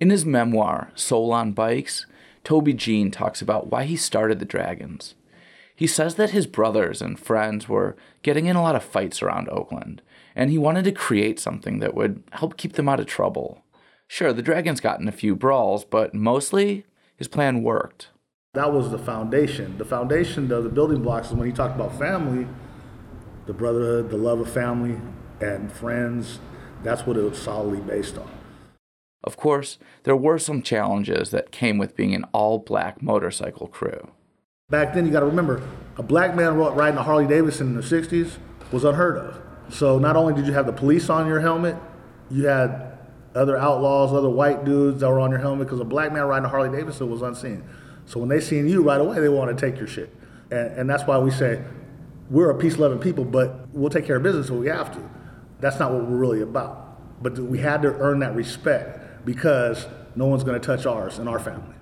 In 0.00 0.10
his 0.10 0.26
memoir, 0.26 0.90
Soul 0.94 1.32
on 1.32 1.52
Bikes, 1.52 2.06
Tobie 2.44 2.76
Gene 2.76 3.10
talks 3.10 3.40
about 3.40 3.70
why 3.70 3.84
he 3.84 3.96
started 3.96 4.40
the 4.40 4.44
Dragons. 4.44 5.14
He 5.74 5.86
says 5.86 6.16
that 6.16 6.30
his 6.30 6.46
brothers 6.46 7.00
and 7.00 7.18
friends 7.18 7.68
were 7.68 7.96
getting 8.22 8.46
in 8.46 8.56
a 8.56 8.62
lot 8.62 8.76
of 8.76 8.84
fights 8.84 9.22
around 9.22 9.48
Oakland, 9.48 10.02
and 10.36 10.50
he 10.50 10.58
wanted 10.58 10.84
to 10.84 10.92
create 10.92 11.40
something 11.40 11.78
that 11.78 11.94
would 11.94 12.22
help 12.32 12.56
keep 12.56 12.74
them 12.74 12.88
out 12.88 13.00
of 13.00 13.06
trouble. 13.06 13.64
Sure, 14.06 14.32
the 14.32 14.42
Dragons 14.42 14.80
got 14.80 15.00
in 15.00 15.08
a 15.08 15.12
few 15.12 15.34
brawls, 15.34 15.84
but 15.84 16.14
mostly 16.14 16.84
his 17.16 17.28
plan 17.28 17.62
worked. 17.62 18.08
That 18.54 18.72
was 18.72 18.90
the 18.90 18.98
foundation. 18.98 19.78
The 19.78 19.84
foundation 19.86 20.52
of 20.52 20.64
the 20.64 20.70
building 20.70 21.02
blocks 21.02 21.28
is 21.28 21.34
when 21.34 21.46
he 21.46 21.54
talked 21.54 21.74
about 21.74 21.98
family, 21.98 22.46
the 23.46 23.54
brotherhood, 23.54 24.10
the 24.10 24.18
love 24.18 24.40
of 24.40 24.52
family, 24.52 25.00
and 25.40 25.72
friends. 25.72 26.38
That's 26.82 27.06
what 27.06 27.16
it 27.16 27.22
was 27.22 27.38
solidly 27.38 27.80
based 27.80 28.18
on. 28.18 28.30
Of 29.24 29.36
course, 29.36 29.78
there 30.02 30.16
were 30.16 30.38
some 30.38 30.62
challenges 30.62 31.30
that 31.30 31.52
came 31.52 31.78
with 31.78 31.96
being 31.96 32.14
an 32.14 32.24
all 32.32 32.58
black 32.58 33.00
motorcycle 33.00 33.68
crew. 33.68 34.10
Back 34.72 34.94
then, 34.94 35.04
you 35.04 35.12
got 35.12 35.20
to 35.20 35.26
remember, 35.26 35.62
a 35.98 36.02
black 36.02 36.34
man 36.34 36.56
riding 36.56 36.96
a 36.96 37.02
Harley 37.02 37.26
Davidson 37.26 37.66
in 37.66 37.74
the 37.74 37.82
60s 37.82 38.38
was 38.72 38.84
unheard 38.84 39.18
of. 39.18 39.38
So 39.68 39.98
not 39.98 40.16
only 40.16 40.32
did 40.32 40.46
you 40.46 40.54
have 40.54 40.64
the 40.64 40.72
police 40.72 41.10
on 41.10 41.26
your 41.26 41.40
helmet, 41.40 41.76
you 42.30 42.46
had 42.46 42.96
other 43.34 43.58
outlaws, 43.58 44.14
other 44.14 44.30
white 44.30 44.64
dudes 44.64 45.00
that 45.02 45.10
were 45.10 45.20
on 45.20 45.30
your 45.30 45.40
helmet 45.40 45.66
because 45.66 45.78
a 45.78 45.84
black 45.84 46.10
man 46.10 46.22
riding 46.24 46.46
a 46.46 46.48
Harley 46.48 46.74
Davidson 46.74 47.10
was 47.10 47.20
unseen. 47.20 47.62
So 48.06 48.18
when 48.18 48.30
they 48.30 48.40
seen 48.40 48.66
you 48.66 48.82
right 48.82 48.98
away, 48.98 49.20
they 49.20 49.28
want 49.28 49.54
to 49.54 49.70
take 49.70 49.78
your 49.78 49.88
shit. 49.88 50.10
And, 50.50 50.78
and 50.78 50.88
that's 50.88 51.04
why 51.04 51.18
we 51.18 51.30
say 51.30 51.62
we're 52.30 52.48
a 52.48 52.56
peace 52.56 52.78
loving 52.78 52.98
people, 52.98 53.26
but 53.26 53.68
we'll 53.74 53.90
take 53.90 54.06
care 54.06 54.16
of 54.16 54.22
business 54.22 54.50
when 54.50 54.60
we 54.60 54.68
have 54.68 54.90
to. 54.94 55.10
That's 55.60 55.78
not 55.78 55.92
what 55.92 56.02
we're 56.06 56.16
really 56.16 56.40
about. 56.40 57.22
But 57.22 57.38
we 57.38 57.58
had 57.58 57.82
to 57.82 57.88
earn 57.88 58.20
that 58.20 58.34
respect 58.34 59.26
because 59.26 59.86
no 60.16 60.28
one's 60.28 60.44
going 60.44 60.58
to 60.58 60.66
touch 60.66 60.86
ours 60.86 61.18
and 61.18 61.28
our 61.28 61.38
family. 61.38 61.76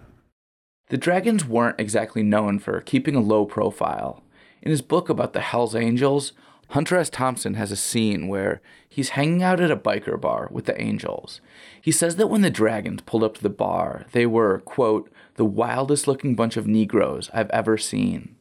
The 0.90 0.98
Dragons 0.98 1.44
weren't 1.44 1.78
exactly 1.78 2.24
known 2.24 2.58
for 2.58 2.80
keeping 2.80 3.14
a 3.14 3.20
low 3.20 3.46
profile. 3.46 4.24
In 4.60 4.72
his 4.72 4.82
book 4.82 5.08
about 5.08 5.32
the 5.32 5.40
Hells 5.40 5.76
Angels, 5.76 6.32
Hunter 6.70 6.96
S. 6.96 7.08
Thompson 7.08 7.54
has 7.54 7.70
a 7.70 7.76
scene 7.76 8.26
where 8.26 8.60
he's 8.88 9.10
hanging 9.10 9.40
out 9.40 9.60
at 9.60 9.70
a 9.70 9.76
biker 9.76 10.20
bar 10.20 10.48
with 10.50 10.64
the 10.64 10.80
Angels. 10.80 11.40
He 11.80 11.92
says 11.92 12.16
that 12.16 12.26
when 12.26 12.40
the 12.40 12.50
Dragons 12.50 13.02
pulled 13.02 13.22
up 13.22 13.36
to 13.36 13.42
the 13.42 13.48
bar, 13.48 14.04
they 14.10 14.26
were, 14.26 14.58
quote, 14.64 15.08
the 15.36 15.44
wildest 15.44 16.08
looking 16.08 16.34
bunch 16.34 16.56
of 16.56 16.66
Negroes 16.66 17.30
I've 17.32 17.50
ever 17.50 17.78
seen. 17.78 18.34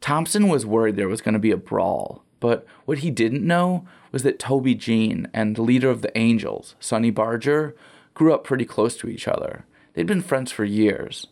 Thompson 0.00 0.46
was 0.46 0.64
worried 0.64 0.94
there 0.94 1.08
was 1.08 1.20
going 1.20 1.34
to 1.34 1.40
be 1.40 1.50
a 1.50 1.56
brawl, 1.56 2.22
but 2.38 2.64
what 2.84 2.98
he 2.98 3.10
didn't 3.10 3.44
know 3.44 3.84
was 4.12 4.22
that 4.22 4.38
Tobie 4.38 4.78
Gene 4.78 5.26
and 5.34 5.56
the 5.56 5.62
leader 5.62 5.90
of 5.90 6.00
the 6.00 6.16
Angels, 6.16 6.76
Sonny 6.78 7.10
Barger, 7.10 7.74
grew 8.14 8.32
up 8.32 8.44
pretty 8.44 8.64
close 8.64 8.96
to 8.98 9.08
each 9.08 9.26
other. 9.26 9.64
They'd 9.94 10.06
been 10.06 10.22
friends 10.22 10.52
for 10.52 10.64
years. 10.64 11.26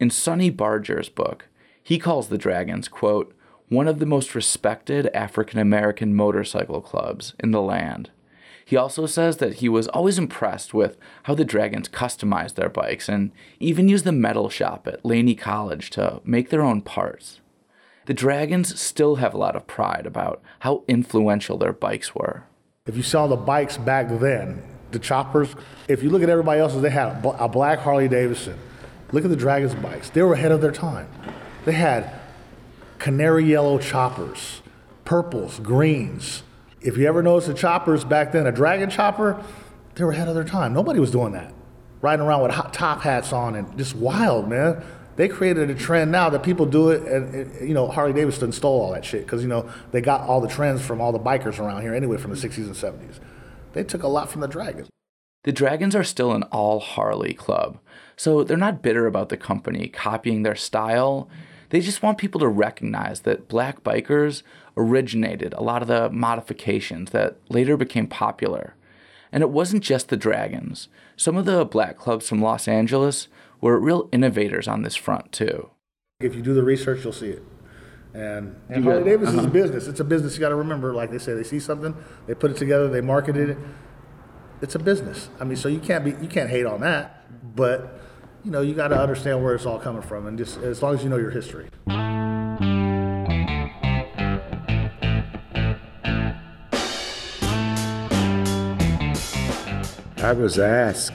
In 0.00 0.08
Sonny 0.08 0.48
Barger's 0.48 1.10
book, 1.10 1.48
he 1.82 1.98
calls 1.98 2.28
the 2.28 2.38
Dragons, 2.38 2.88
quote, 2.88 3.36
one 3.68 3.86
of 3.86 3.98
the 3.98 4.06
most 4.06 4.34
respected 4.34 5.08
African 5.08 5.60
American 5.60 6.14
motorcycle 6.14 6.80
clubs 6.80 7.34
in 7.38 7.50
the 7.50 7.60
land. 7.60 8.08
He 8.64 8.78
also 8.78 9.04
says 9.04 9.36
that 9.36 9.56
he 9.56 9.68
was 9.68 9.88
always 9.88 10.16
impressed 10.16 10.72
with 10.72 10.96
how 11.24 11.34
the 11.34 11.44
Dragons 11.44 11.86
customized 11.86 12.54
their 12.54 12.70
bikes 12.70 13.10
and 13.10 13.30
even 13.58 13.88
used 13.90 14.06
the 14.06 14.12
metal 14.12 14.48
shop 14.48 14.88
at 14.88 15.04
Laney 15.04 15.34
College 15.34 15.90
to 15.90 16.22
make 16.24 16.48
their 16.48 16.62
own 16.62 16.80
parts. 16.80 17.40
The 18.06 18.14
Dragons 18.14 18.80
still 18.80 19.16
have 19.16 19.34
a 19.34 19.38
lot 19.38 19.54
of 19.54 19.66
pride 19.66 20.06
about 20.06 20.40
how 20.60 20.82
influential 20.88 21.58
their 21.58 21.74
bikes 21.74 22.14
were. 22.14 22.44
If 22.86 22.96
you 22.96 23.02
saw 23.02 23.26
the 23.26 23.36
bikes 23.36 23.76
back 23.76 24.08
then, 24.18 24.62
the 24.92 24.98
choppers, 24.98 25.54
if 25.88 26.02
you 26.02 26.08
look 26.08 26.22
at 26.22 26.30
everybody 26.30 26.58
else's, 26.58 26.80
they 26.80 26.88
had 26.88 27.22
a 27.22 27.48
black 27.48 27.80
Harley 27.80 28.08
Davidson. 28.08 28.58
Look 29.12 29.24
at 29.24 29.30
the 29.30 29.36
Dragons 29.36 29.74
bikes. 29.74 30.10
They 30.10 30.22
were 30.22 30.34
ahead 30.34 30.52
of 30.52 30.60
their 30.60 30.72
time. 30.72 31.08
They 31.64 31.72
had 31.72 32.20
canary 32.98 33.44
yellow 33.44 33.78
choppers, 33.78 34.62
purples, 35.04 35.58
greens. 35.58 36.42
If 36.80 36.96
you 36.96 37.06
ever 37.06 37.22
noticed 37.22 37.48
the 37.48 37.54
choppers 37.54 38.04
back 38.04 38.32
then, 38.32 38.46
a 38.46 38.52
dragon 38.52 38.88
chopper, 38.88 39.42
they 39.94 40.04
were 40.04 40.12
ahead 40.12 40.28
of 40.28 40.34
their 40.34 40.44
time. 40.44 40.72
Nobody 40.72 41.00
was 41.00 41.10
doing 41.10 41.32
that. 41.32 41.52
Riding 42.00 42.24
around 42.24 42.42
with 42.42 42.52
hot 42.52 42.72
top 42.72 43.02
hats 43.02 43.32
on 43.32 43.54
and 43.54 43.76
just 43.76 43.94
wild, 43.94 44.48
man. 44.48 44.82
They 45.16 45.28
created 45.28 45.68
a 45.68 45.74
trend 45.74 46.10
now 46.10 46.30
that 46.30 46.42
people 46.42 46.64
do 46.64 46.88
it, 46.90 47.02
and, 47.02 47.34
and 47.34 47.68
you 47.68 47.74
know 47.74 47.88
Harley 47.88 48.14
Davidson 48.14 48.52
stole 48.52 48.80
all 48.80 48.92
that 48.92 49.04
shit 49.04 49.26
because 49.26 49.42
you 49.42 49.48
know 49.48 49.68
they 49.90 50.00
got 50.00 50.22
all 50.22 50.40
the 50.40 50.48
trends 50.48 50.80
from 50.80 51.00
all 51.00 51.12
the 51.12 51.18
bikers 51.18 51.58
around 51.58 51.82
here 51.82 51.94
anyway 51.94 52.16
from 52.16 52.30
the 52.30 52.38
60s 52.38 52.56
and 52.56 52.74
70s. 52.74 53.18
They 53.74 53.84
took 53.84 54.02
a 54.02 54.08
lot 54.08 54.30
from 54.30 54.40
the 54.40 54.48
Dragons. 54.48 54.88
The 55.44 55.52
Dragons 55.52 55.94
are 55.94 56.04
still 56.04 56.32
an 56.32 56.44
all 56.44 56.80
Harley 56.80 57.34
club, 57.34 57.80
so 58.20 58.44
they're 58.44 58.56
not 58.56 58.82
bitter 58.82 59.06
about 59.06 59.28
the 59.28 59.36
company 59.36 59.88
copying 59.88 60.42
their 60.42 60.56
style 60.56 61.28
they 61.70 61.80
just 61.80 62.02
want 62.02 62.18
people 62.18 62.40
to 62.40 62.48
recognize 62.48 63.20
that 63.20 63.48
black 63.48 63.82
bikers 63.82 64.42
originated 64.76 65.54
a 65.54 65.62
lot 65.62 65.82
of 65.82 65.88
the 65.88 66.10
modifications 66.10 67.10
that 67.10 67.36
later 67.48 67.76
became 67.76 68.06
popular. 68.06 68.74
And 69.32 69.42
it 69.42 69.50
wasn't 69.50 69.84
just 69.84 70.08
the 70.08 70.16
Dragons. 70.16 70.88
Some 71.16 71.36
of 71.36 71.44
the 71.44 71.64
black 71.64 71.96
clubs 71.96 72.28
from 72.28 72.42
Los 72.42 72.66
Angeles 72.66 73.28
were 73.60 73.78
real 73.78 74.08
innovators 74.10 74.66
on 74.66 74.82
this 74.82 74.96
front, 74.96 75.30
too. 75.30 75.70
If 76.18 76.34
you 76.34 76.42
do 76.42 76.54
the 76.54 76.64
research, 76.64 77.04
you'll 77.04 77.12
see 77.12 77.30
it. 77.30 77.42
And, 78.12 78.56
and 78.68 78.82
Harley 78.82 79.04
Davis 79.04 79.28
uh-huh. 79.28 79.38
is 79.38 79.44
a 79.44 79.46
uh-huh. 79.46 79.52
business. 79.52 79.86
It's 79.86 80.00
a 80.00 80.04
business 80.04 80.34
you 80.34 80.40
got 80.40 80.48
to 80.48 80.56
remember. 80.56 80.92
Like 80.92 81.12
they 81.12 81.18
say, 81.18 81.34
they 81.34 81.44
see 81.44 81.60
something, 81.60 81.96
they 82.26 82.34
put 82.34 82.50
it 82.50 82.56
together, 82.56 82.88
they 82.88 83.00
marketed 83.00 83.50
it. 83.50 83.58
It's 84.60 84.74
a 84.74 84.80
business. 84.80 85.28
I 85.38 85.44
mean, 85.44 85.56
so 85.56 85.68
you 85.68 85.78
can't 85.78 86.04
be 86.04 86.10
you 86.20 86.28
can't 86.28 86.50
hate 86.50 86.66
on 86.66 86.80
that. 86.80 87.56
But 87.56 88.00
you 88.44 88.50
know, 88.50 88.62
you 88.62 88.74
got 88.74 88.88
to 88.88 88.98
understand 88.98 89.42
where 89.42 89.54
it's 89.54 89.66
all 89.66 89.78
coming 89.78 90.02
from, 90.02 90.26
and 90.26 90.38
just 90.38 90.58
as 90.58 90.82
long 90.82 90.94
as 90.94 91.02
you 91.02 91.08
know 91.08 91.16
your 91.16 91.30
history. 91.30 91.68
I 100.22 100.32
was 100.32 100.58
asked 100.58 101.12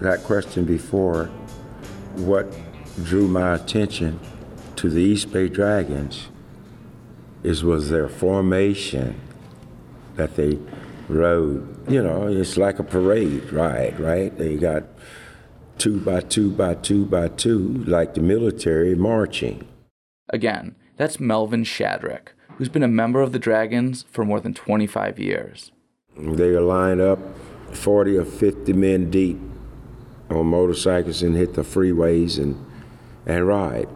that 0.00 0.22
question 0.24 0.64
before 0.64 1.26
what 2.16 2.52
drew 3.04 3.28
my 3.28 3.54
attention 3.54 4.18
to 4.76 4.88
the 4.88 5.00
East 5.00 5.32
Bay 5.32 5.48
Dragons 5.48 6.28
is 7.42 7.62
was 7.62 7.90
their 7.90 8.08
formation 8.08 9.20
that 10.16 10.36
they 10.36 10.58
rode. 11.08 11.90
You 11.90 12.02
know, 12.02 12.28
it's 12.28 12.56
like 12.56 12.78
a 12.78 12.82
parade 12.82 13.52
ride, 13.52 13.98
right? 14.00 14.36
They 14.36 14.56
got 14.56 14.84
two 15.80 15.98
by 15.98 16.20
two 16.20 16.50
by 16.50 16.74
two 16.74 17.06
by 17.06 17.26
two, 17.26 17.82
like 17.86 18.12
the 18.12 18.20
military 18.20 18.94
marching. 18.94 19.66
Again, 20.28 20.76
that's 20.98 21.18
Melvin 21.18 21.64
Shadrick, 21.64 22.28
who's 22.56 22.68
been 22.68 22.82
a 22.82 22.88
member 22.88 23.22
of 23.22 23.32
the 23.32 23.38
Dragons 23.38 24.04
for 24.10 24.26
more 24.26 24.40
than 24.40 24.52
25 24.52 25.18
years. 25.18 25.72
They 26.18 26.50
line 26.58 27.00
up 27.00 27.18
40 27.72 28.18
or 28.18 28.26
50 28.26 28.74
men 28.74 29.10
deep 29.10 29.38
on 30.28 30.46
motorcycles 30.48 31.22
and 31.22 31.34
hit 31.34 31.54
the 31.54 31.62
freeways 31.62 32.38
and, 32.38 32.62
and 33.24 33.46
ride. 33.46 33.88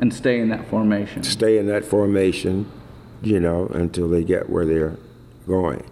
And 0.00 0.14
stay 0.14 0.40
in 0.40 0.48
that 0.48 0.66
formation. 0.68 1.22
Stay 1.22 1.58
in 1.58 1.66
that 1.66 1.84
formation, 1.84 2.70
you 3.20 3.38
know, 3.38 3.66
until 3.68 4.08
they 4.08 4.24
get 4.24 4.48
where 4.48 4.64
they're 4.64 4.96
going. 5.46 5.84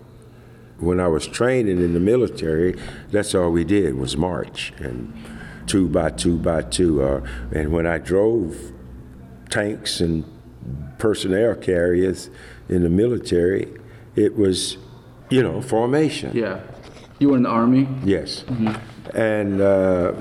When 0.78 1.00
I 1.00 1.08
was 1.08 1.26
training 1.26 1.78
in 1.78 1.94
the 1.94 2.00
military, 2.00 2.76
that's 3.10 3.34
all 3.34 3.50
we 3.50 3.64
did 3.64 3.94
was 3.94 4.16
march. 4.16 4.72
And 4.78 5.14
two 5.66 5.88
by 5.88 6.10
two 6.10 6.38
by 6.38 6.62
two. 6.62 7.02
Uh, 7.02 7.26
and 7.52 7.72
when 7.72 7.86
I 7.86 7.98
drove 7.98 8.72
tanks 9.50 10.00
and 10.00 10.24
personnel 10.98 11.54
carriers 11.54 12.30
in 12.68 12.82
the 12.82 12.88
military, 12.88 13.68
it 14.16 14.36
was, 14.36 14.78
you 15.30 15.42
know, 15.42 15.60
formation. 15.60 16.36
Yeah. 16.36 16.60
You 17.18 17.30
were 17.30 17.36
in 17.36 17.44
the 17.44 17.48
Army? 17.48 17.88
Yes. 18.04 18.42
Mm-hmm. 18.42 19.16
And 19.16 19.60
uh, 19.60 20.12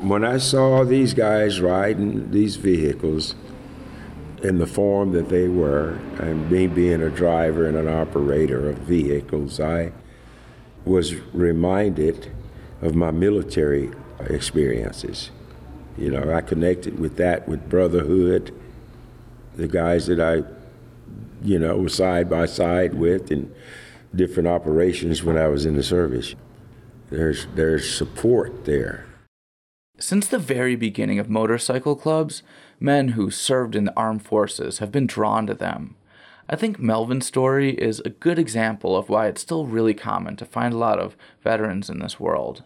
when 0.00 0.24
I 0.24 0.38
saw 0.38 0.84
these 0.84 1.12
guys 1.12 1.60
riding 1.60 2.30
these 2.30 2.56
vehicles 2.56 3.34
in 4.42 4.58
the 4.58 4.66
form 4.66 5.12
that 5.12 5.28
they 5.28 5.48
were, 5.48 5.98
and 6.18 6.50
me 6.50 6.66
being 6.66 7.02
a 7.02 7.10
driver 7.10 7.66
and 7.66 7.76
an 7.76 7.88
operator 7.88 8.70
of 8.70 8.78
vehicles, 8.78 9.60
I 9.60 9.92
was 10.84 11.14
reminded 11.32 12.32
of 12.80 12.94
my 12.94 13.10
military 13.10 13.90
experiences. 14.20 15.30
You 15.98 16.10
know, 16.10 16.32
I 16.32 16.40
connected 16.40 16.98
with 16.98 17.16
that 17.16 17.46
with 17.48 17.68
brotherhood, 17.68 18.54
the 19.56 19.68
guys 19.68 20.06
that 20.06 20.20
I, 20.20 20.42
you 21.42 21.58
know, 21.58 21.76
was 21.76 21.94
side 21.94 22.30
by 22.30 22.46
side 22.46 22.94
with 22.94 23.30
in 23.30 23.54
different 24.14 24.48
operations 24.48 25.22
when 25.22 25.36
I 25.36 25.48
was 25.48 25.66
in 25.66 25.76
the 25.76 25.82
service. 25.82 26.34
There's 27.10 27.46
there's 27.54 27.92
support 27.92 28.64
there. 28.64 29.04
Since 29.98 30.28
the 30.28 30.38
very 30.38 30.76
beginning 30.76 31.18
of 31.18 31.28
motorcycle 31.28 31.94
clubs, 31.94 32.42
men 32.80 33.08
who 33.08 33.30
served 33.30 33.76
in 33.76 33.84
the 33.84 33.96
armed 33.96 34.22
forces 34.22 34.78
have 34.78 34.90
been 34.90 35.06
drawn 35.06 35.46
to 35.46 35.54
them. 35.54 35.94
I 36.48 36.56
think 36.56 36.80
Melvin's 36.80 37.26
story 37.26 37.74
is 37.74 38.00
a 38.00 38.10
good 38.10 38.38
example 38.38 38.96
of 38.96 39.08
why 39.08 39.28
it's 39.28 39.42
still 39.42 39.66
really 39.66 39.94
common 39.94 40.34
to 40.36 40.44
find 40.44 40.74
a 40.74 40.78
lot 40.78 40.98
of 40.98 41.16
veterans 41.44 41.88
in 41.88 42.00
this 42.00 42.18
world. 42.18 42.64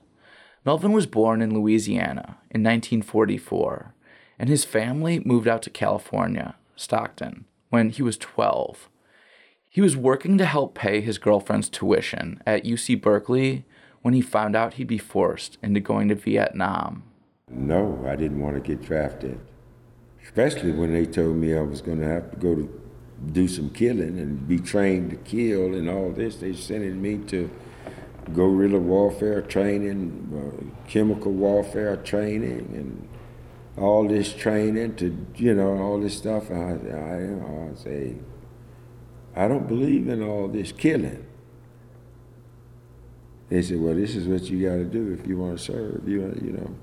Melvin 0.64 0.92
was 0.92 1.06
born 1.06 1.42
in 1.42 1.52
Louisiana 1.52 2.38
in 2.50 2.62
1944, 2.62 3.92
and 4.38 4.48
his 4.48 4.64
family 4.64 5.20
moved 5.20 5.46
out 5.46 5.60
to 5.62 5.70
California, 5.70 6.54
Stockton, 6.76 7.44
when 7.68 7.90
he 7.90 8.02
was 8.02 8.16
12. 8.16 8.88
He 9.68 9.82
was 9.82 9.96
working 9.96 10.38
to 10.38 10.46
help 10.46 10.74
pay 10.74 11.00
his 11.00 11.18
girlfriend's 11.18 11.68
tuition 11.68 12.40
at 12.46 12.64
UC 12.64 13.02
Berkeley 13.02 13.64
when 14.00 14.14
he 14.14 14.22
found 14.22 14.54
out 14.56 14.74
he'd 14.74 14.86
be 14.86 14.98
forced 14.98 15.58
into 15.62 15.80
going 15.80 16.08
to 16.08 16.14
Vietnam. 16.14 17.02
No, 17.50 18.06
I 18.08 18.16
didn't 18.16 18.40
want 18.40 18.54
to 18.54 18.60
get 18.60 18.86
drafted, 18.86 19.38
especially 20.34 20.72
when 20.72 20.92
they 20.92 21.06
told 21.06 21.36
me 21.36 21.56
I 21.56 21.60
was 21.60 21.80
going 21.80 22.00
to 22.00 22.08
have 22.08 22.32
to 22.32 22.36
go 22.36 22.56
to 22.56 22.80
do 23.30 23.46
some 23.46 23.70
killing 23.70 24.18
and 24.18 24.48
be 24.48 24.58
trained 24.58 25.10
to 25.10 25.16
kill 25.16 25.74
and 25.74 25.88
all 25.88 26.10
this. 26.10 26.36
They 26.36 26.54
sending 26.54 27.00
me 27.00 27.18
to 27.28 27.48
guerrilla 28.32 28.80
warfare 28.80 29.42
training, 29.42 30.02
uh, 30.34 30.88
chemical 30.88 31.30
warfare 31.30 31.96
training, 31.98 32.72
and 32.74 33.08
all 33.76 34.08
this 34.08 34.32
training 34.34 34.96
to, 34.96 35.16
you 35.36 35.54
know, 35.54 35.78
all 35.78 36.00
this 36.00 36.18
stuff. 36.18 36.50
I, 36.50 36.54
I, 36.54 37.70
I 37.70 37.74
say, 37.76 38.16
I 39.36 39.46
don't 39.46 39.68
believe 39.68 40.08
in 40.08 40.20
all 40.20 40.48
this 40.48 40.72
killing. 40.72 41.24
They 43.50 43.62
said, 43.62 43.80
well, 43.80 43.94
this 43.94 44.16
is 44.16 44.26
what 44.26 44.42
you 44.50 44.68
got 44.68 44.76
to 44.76 44.84
do 44.84 45.12
if 45.12 45.28
you 45.28 45.38
want 45.38 45.58
to 45.58 45.64
serve, 45.64 46.08
you, 46.08 46.22
you 46.42 46.52
know. 46.54 46.74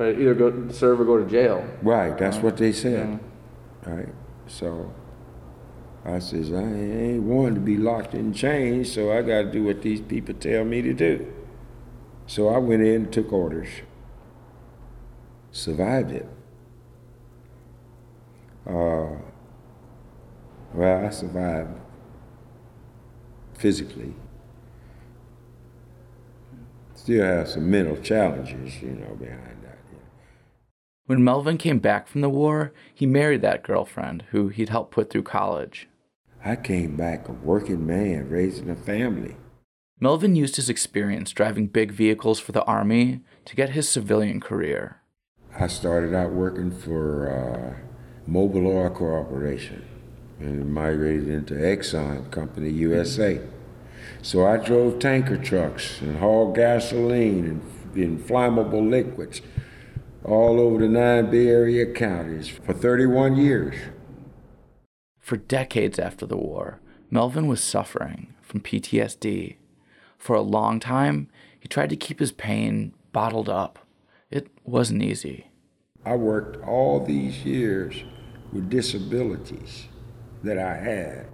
But 0.00 0.18
either 0.18 0.32
go 0.32 0.70
serve 0.70 0.98
or 1.02 1.04
go 1.04 1.22
to 1.22 1.30
jail. 1.30 1.62
Right, 1.82 2.16
that's 2.16 2.38
what 2.38 2.56
they 2.56 2.72
said. 2.72 3.20
Right, 3.84 4.08
so 4.46 4.94
I 6.06 6.20
says, 6.20 6.50
I 6.50 6.62
ain't 6.62 7.24
wanting 7.24 7.56
to 7.56 7.60
be 7.60 7.76
locked 7.76 8.14
in 8.14 8.32
chains, 8.32 8.90
so 8.90 9.12
I 9.12 9.20
got 9.20 9.42
to 9.42 9.52
do 9.52 9.62
what 9.62 9.82
these 9.82 10.00
people 10.00 10.32
tell 10.32 10.64
me 10.64 10.80
to 10.80 10.94
do. 10.94 11.30
So 12.26 12.48
I 12.48 12.56
went 12.56 12.80
in 12.80 12.94
and 12.94 13.12
took 13.12 13.30
orders. 13.30 13.68
Survived 15.52 16.12
it. 16.12 16.26
Uh, 18.66 19.16
well, 20.72 21.04
I 21.04 21.10
survived 21.10 21.78
physically. 23.52 24.14
Still 26.94 27.22
have 27.22 27.48
some 27.50 27.70
mental 27.70 27.98
challenges, 27.98 28.80
you 28.80 28.92
know, 28.92 29.14
behind. 29.16 29.59
When 31.10 31.24
Melvin 31.24 31.58
came 31.58 31.80
back 31.80 32.06
from 32.06 32.20
the 32.20 32.28
war, 32.28 32.72
he 32.94 33.04
married 33.04 33.42
that 33.42 33.64
girlfriend 33.64 34.22
who 34.30 34.46
he'd 34.46 34.68
helped 34.68 34.92
put 34.92 35.10
through 35.10 35.24
college. 35.24 35.88
I 36.44 36.54
came 36.54 36.96
back 36.96 37.28
a 37.28 37.32
working 37.32 37.84
man, 37.84 38.28
raising 38.28 38.70
a 38.70 38.76
family. 38.76 39.34
Melvin 39.98 40.36
used 40.36 40.54
his 40.54 40.70
experience 40.70 41.32
driving 41.32 41.66
big 41.66 41.90
vehicles 41.90 42.38
for 42.38 42.52
the 42.52 42.62
Army 42.62 43.22
to 43.46 43.56
get 43.56 43.70
his 43.70 43.88
civilian 43.88 44.38
career. 44.38 45.00
I 45.58 45.66
started 45.66 46.14
out 46.14 46.30
working 46.30 46.70
for 46.70 47.28
uh, 47.28 48.30
Mobil 48.30 48.66
Oil 48.66 48.90
Corporation 48.90 49.84
and 50.38 50.72
migrated 50.72 51.26
into 51.26 51.54
Exxon 51.54 52.30
Company 52.30 52.70
USA. 52.70 53.40
So 54.22 54.46
I 54.46 54.58
drove 54.58 55.00
tanker 55.00 55.38
trucks 55.38 56.00
and 56.00 56.18
hauled 56.18 56.54
gasoline 56.54 57.46
and, 57.46 57.62
inflammable 57.96 58.84
liquids 58.84 59.42
all 60.24 60.60
over 60.60 60.78
the 60.78 60.88
nine 60.88 61.30
Bay 61.30 61.48
Area 61.48 61.86
counties 61.86 62.48
for 62.48 62.72
31 62.72 63.36
years. 63.36 63.74
For 65.18 65.36
decades 65.36 65.98
after 65.98 66.26
the 66.26 66.36
war, 66.36 66.80
Melvin 67.10 67.46
was 67.46 67.62
suffering 67.62 68.34
from 68.42 68.60
PTSD. 68.60 69.56
For 70.18 70.36
a 70.36 70.42
long 70.42 70.80
time, 70.80 71.28
he 71.58 71.68
tried 71.68 71.90
to 71.90 71.96
keep 71.96 72.18
his 72.18 72.32
pain 72.32 72.92
bottled 73.12 73.48
up. 73.48 73.78
It 74.30 74.48
wasn't 74.64 75.02
easy. 75.02 75.46
I 76.04 76.16
worked 76.16 76.62
all 76.64 77.04
these 77.04 77.44
years 77.44 78.04
with 78.52 78.70
disabilities 78.70 79.88
that 80.42 80.58
I 80.58 80.76
had 80.76 81.26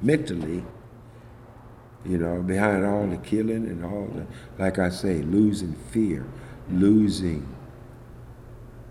mentally, 0.00 0.64
you 2.04 2.18
know, 2.18 2.42
behind 2.42 2.84
all 2.84 3.06
the 3.06 3.18
killing 3.18 3.66
and 3.66 3.84
all 3.84 4.08
the, 4.12 4.26
like 4.62 4.78
I 4.78 4.90
say, 4.90 5.22
losing 5.22 5.74
fear, 5.90 6.26
losing 6.68 7.46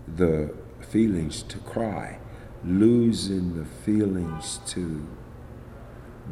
the 0.06 0.54
feelings 0.80 1.42
to 1.44 1.58
cry, 1.58 2.18
losing 2.64 3.56
the 3.56 3.64
feelings 3.64 4.60
to 4.66 5.06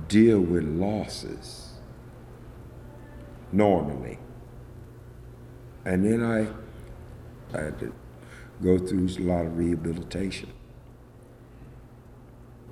deal 0.08 0.40
with 0.40 0.64
losses 0.64 1.74
normally. 3.52 4.18
And 5.84 6.04
then 6.04 6.22
I, 6.22 7.56
I 7.56 7.62
had 7.62 7.78
to 7.80 7.94
go 8.62 8.78
through 8.78 9.08
a 9.18 9.22
lot 9.22 9.46
of 9.46 9.56
rehabilitation. 9.56 10.50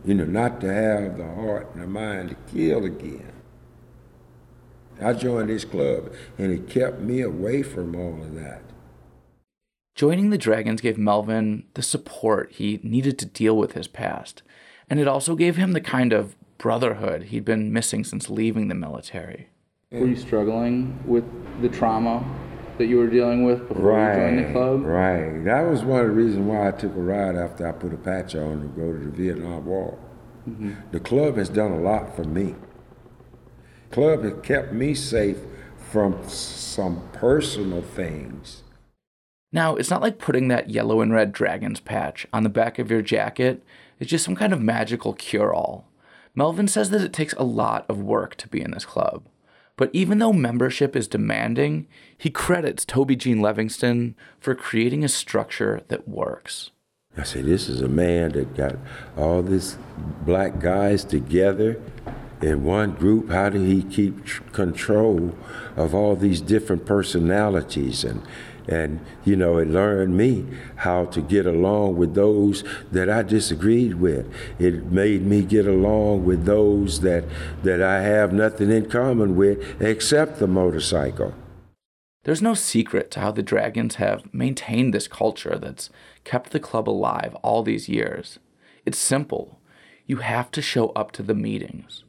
You 0.05 0.15
know, 0.15 0.25
not 0.25 0.61
to 0.61 0.73
have 0.73 1.19
the 1.19 1.35
heart 1.35 1.71
and 1.75 1.83
the 1.83 1.87
mind 1.87 2.31
to 2.31 2.37
kill 2.53 2.85
again. 2.85 3.33
I 5.01 5.13
joined 5.13 5.49
this 5.49 5.65
club 5.65 6.13
and 6.39 6.53
it 6.53 6.69
kept 6.69 7.01
me 7.01 7.23
away 7.23 7.63
from 7.63 7.95
all 7.95 8.23
of 8.23 8.35
that. 8.35 8.63
Joining 9.99 10.31
the 10.31 10.39
Dragons 10.39 10.81
gave 10.81 10.97
Melvin 10.97 11.65
the 11.75 11.83
support 11.83 12.53
he 12.53 12.79
needed 12.85 13.19
to 13.19 13.27
deal 13.27 13.57
with 13.57 13.73
his 13.73 13.89
past, 13.89 14.45
and 14.89 15.01
it 15.01 15.09
also 15.09 15.35
gave 15.35 15.57
him 15.57 15.73
the 15.73 15.81
kind 15.81 16.13
of 16.13 16.37
brotherhood 16.57 17.25
he'd 17.25 17.45
been 17.45 17.73
missing 17.73 18.05
since 18.05 18.31
leaving 18.31 18.69
the 18.69 18.77
military. 18.77 19.49
Were 19.91 20.07
you 20.07 20.15
struggling 20.15 21.03
with 21.05 21.25
the 21.61 21.69
trauma 21.69 22.25
that 22.79 22.87
you 22.87 22.99
were 22.99 23.09
dealing 23.09 23.45
with 23.45 23.67
before 23.67 23.91
right, 23.91 24.15
you 24.15 24.21
joined 24.21 24.47
the 24.47 24.53
club? 24.53 24.85
Right. 24.85 25.45
That 25.45 25.63
was 25.63 25.83
one 25.83 26.03
of 26.03 26.07
the 26.07 26.13
reasons 26.13 26.47
why 26.47 26.69
I 26.69 26.71
took 26.71 26.95
a 26.95 27.01
ride 27.01 27.35
after 27.35 27.67
I 27.67 27.73
put 27.73 27.93
a 27.93 27.97
patch 27.97 28.37
on 28.37 28.61
to 28.61 28.69
go 28.69 28.93
to 28.93 28.99
the 29.01 29.11
Vietnam 29.11 29.67
War. 29.67 29.99
Mm-hmm. 30.49 30.75
The 30.93 31.01
club 31.01 31.39
has 31.39 31.49
done 31.49 31.73
a 31.73 31.81
lot 31.81 32.15
for 32.15 32.23
me. 32.23 32.55
Club 33.91 34.23
has 34.23 34.35
kept 34.45 34.73
me 34.73 34.95
safe 34.95 35.39
from 35.91 36.23
some 36.29 37.03
personal 37.15 37.83
things 37.83 38.63
now, 39.51 39.77
it's 39.77 39.91
not 39.91 40.03
like 40.03 40.19
putting 40.19 40.49
that 40.49 40.71
yellow 40.71 41.01
and 41.01 41.13
red 41.13 41.33
Dragons 41.33 41.81
patch 41.81 42.27
on 42.33 42.43
the 42.43 42.51
back 42.51 42.79
of 42.79 42.91
your 42.91 43.03
jacket 43.03 43.63
It's 43.99 44.11
just 44.11 44.25
some 44.25 44.37
kind 44.37 44.53
of 44.53 44.61
magical 44.61 45.15
cure 45.15 45.55
all. 45.55 45.89
Melvin 46.35 46.69
says 46.69 46.91
that 46.91 47.01
it 47.01 47.13
takes 47.13 47.33
a 47.35 47.43
lot 47.43 47.85
of 47.89 48.01
work 48.01 48.37
to 48.37 48.49
be 48.49 48.61
in 48.61 48.71
this 48.71 48.85
club. 48.85 49.27
But 49.77 49.91
even 49.93 50.19
though 50.19 50.33
membership 50.33 50.95
is 50.95 51.09
demanding, 51.09 51.87
he 52.17 52.31
credits 52.31 52.85
Tobie 52.85 53.17
Gene 53.17 53.39
Levingston 53.39 54.15
for 54.39 54.55
creating 54.55 55.03
a 55.03 55.09
structure 55.09 55.83
that 55.89 56.09
works. 56.09 56.71
I 57.17 57.25
say, 57.25 57.43
this 57.43 57.69
is 57.69 57.81
a 57.81 57.89
man 57.89 58.33
that 58.33 58.57
got 58.57 58.77
all 59.17 59.43
these 59.43 59.79
black 60.25 60.61
guys 60.61 61.05
together 61.05 61.81
in 62.41 62.65
one 62.65 62.93
group. 62.93 63.31
How 63.31 63.49
did 63.49 63.63
he 63.63 63.83
keep 63.83 64.53
control 64.53 65.37
of 65.77 65.95
all 65.95 66.15
these 66.15 66.41
different 66.41 66.87
personalities 66.87 68.05
and 68.05 68.23
and, 68.69 69.01
you 69.25 69.35
know, 69.35 69.59
it 69.59 69.69
learned 69.69 70.17
me 70.17 70.47
how 70.77 71.07
to 71.07 71.21
get 71.21 71.47
along 71.47 71.97
with 71.97 72.15
those 72.15 72.63
that 72.93 73.09
I 73.09 73.23
disagreed 73.23 73.95
with. 73.95 74.33
It 74.59 74.87
made 74.87 75.23
me 75.23 75.43
get 75.43 75.67
along 75.67 76.25
with 76.25 76.45
those 76.45 77.01
that, 77.01 77.25
that 77.63 77.83
I 77.83 78.03
have 78.03 78.33
nothing 78.33 78.71
in 78.71 78.91
common 78.91 79.37
with 79.37 79.81
except 79.81 80.39
the 80.39 80.47
motorcycle. 80.47 81.35
There's 82.25 82.43
no 82.43 82.55
secret 82.55 83.11
to 83.13 83.21
how 83.21 83.31
the 83.31 83.43
Dragons 83.43 83.95
have 83.95 84.33
maintained 84.35 84.93
this 84.93 85.09
culture 85.09 85.59
that's 85.59 85.89
kept 86.25 86.51
the 86.51 86.61
club 86.61 86.89
alive 86.89 87.35
all 87.37 87.63
these 87.63 87.89
years. 87.89 88.39
It's 88.85 88.99
simple. 88.99 89.61
You 90.05 90.19
have 90.19 90.51
to 90.51 90.63
show 90.63 90.89
up 90.91 91.11
to 91.13 91.23
the 91.23 91.35
meetings. 91.35 92.05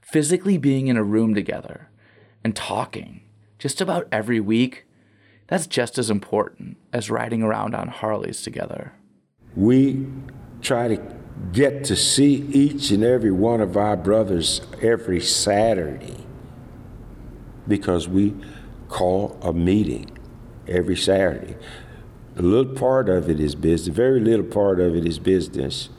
Physically 0.00 0.58
being 0.58 0.86
in 0.86 0.96
a 0.96 1.02
room 1.02 1.34
together 1.34 1.88
and 2.44 2.54
talking 2.54 3.22
just 3.58 3.80
about 3.80 4.06
every 4.12 4.38
week 4.38 4.86
that's 5.46 5.66
just 5.66 5.98
as 5.98 6.10
important 6.10 6.76
as 6.92 7.10
riding 7.10 7.42
around 7.42 7.74
on 7.74 7.88
Harleys 7.88 8.42
together. 8.42 8.92
We 9.54 10.06
try 10.62 10.88
to 10.88 11.02
get 11.52 11.84
to 11.84 11.96
see 11.96 12.34
each 12.52 12.90
and 12.90 13.04
every 13.04 13.30
one 13.30 13.60
of 13.60 13.76
our 13.76 13.96
brothers 13.96 14.62
every 14.80 15.20
Saturday 15.20 16.24
because 17.68 18.08
we 18.08 18.34
call 18.88 19.38
a 19.42 19.52
meeting 19.52 20.16
every 20.66 20.96
Saturday. 20.96 21.56
A 22.36 22.42
little 22.42 22.74
part 22.74 23.08
of 23.08 23.28
it 23.28 23.38
is 23.38 23.54
business, 23.54 23.94
very 23.94 24.20
little 24.20 24.46
part 24.46 24.80
of 24.80 24.96
it 24.96 25.06
is 25.06 25.18
business. 25.18 25.90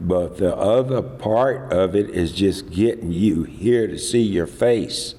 But 0.00 0.38
the 0.38 0.56
other 0.56 1.02
part 1.02 1.72
of 1.72 1.96
it 1.96 2.10
is 2.10 2.32
just 2.32 2.70
getting 2.70 3.10
you 3.10 3.42
here 3.42 3.88
to 3.88 3.98
see 3.98 4.22
your 4.22 4.46
face 4.46 5.16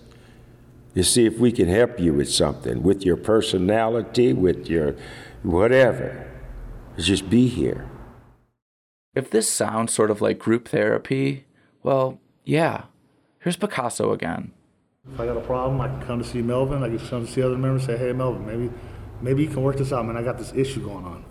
to 0.96 1.04
see 1.04 1.26
if 1.26 1.38
we 1.38 1.52
can 1.52 1.68
help 1.68 2.00
you 2.00 2.14
with 2.14 2.32
something, 2.32 2.84
with 2.84 3.04
your 3.04 3.18
personality, 3.18 4.34
with 4.34 4.68
your 4.68 4.96
whatever. 5.44 6.28
Just 6.98 7.30
be 7.30 7.48
here. 7.48 7.90
If 9.16 9.30
this 9.30 9.50
sounds 9.50 9.94
sort 9.94 10.12
of 10.12 10.22
like 10.22 10.40
group 10.40 10.68
therapy, 10.68 11.46
well, 11.84 12.20
yeah. 12.44 12.84
Here's 13.40 13.56
Picasso 13.56 14.12
again. 14.12 14.52
If 15.14 15.20
I 15.20 15.26
got 15.26 15.38
a 15.38 15.42
problem, 15.42 15.80
I 15.82 15.88
can 15.88 16.02
come 16.06 16.22
to 16.22 16.28
see 16.28 16.42
Melvin. 16.42 16.84
I 16.84 16.90
can 16.90 17.00
come 17.00 17.26
to 17.26 17.32
see 17.32 17.42
other 17.42 17.58
members. 17.58 17.86
Say, 17.86 17.98
hey, 17.98 18.12
Melvin, 18.12 18.46
maybe, 18.46 18.72
maybe 19.22 19.44
you 19.44 19.50
can 19.50 19.64
work 19.64 19.78
this 19.78 19.94
out, 19.94 20.06
man. 20.06 20.18
I 20.18 20.24
got 20.24 20.38
this 20.38 20.54
issue 20.54 20.84
going 20.84 21.06
on, 21.06 21.24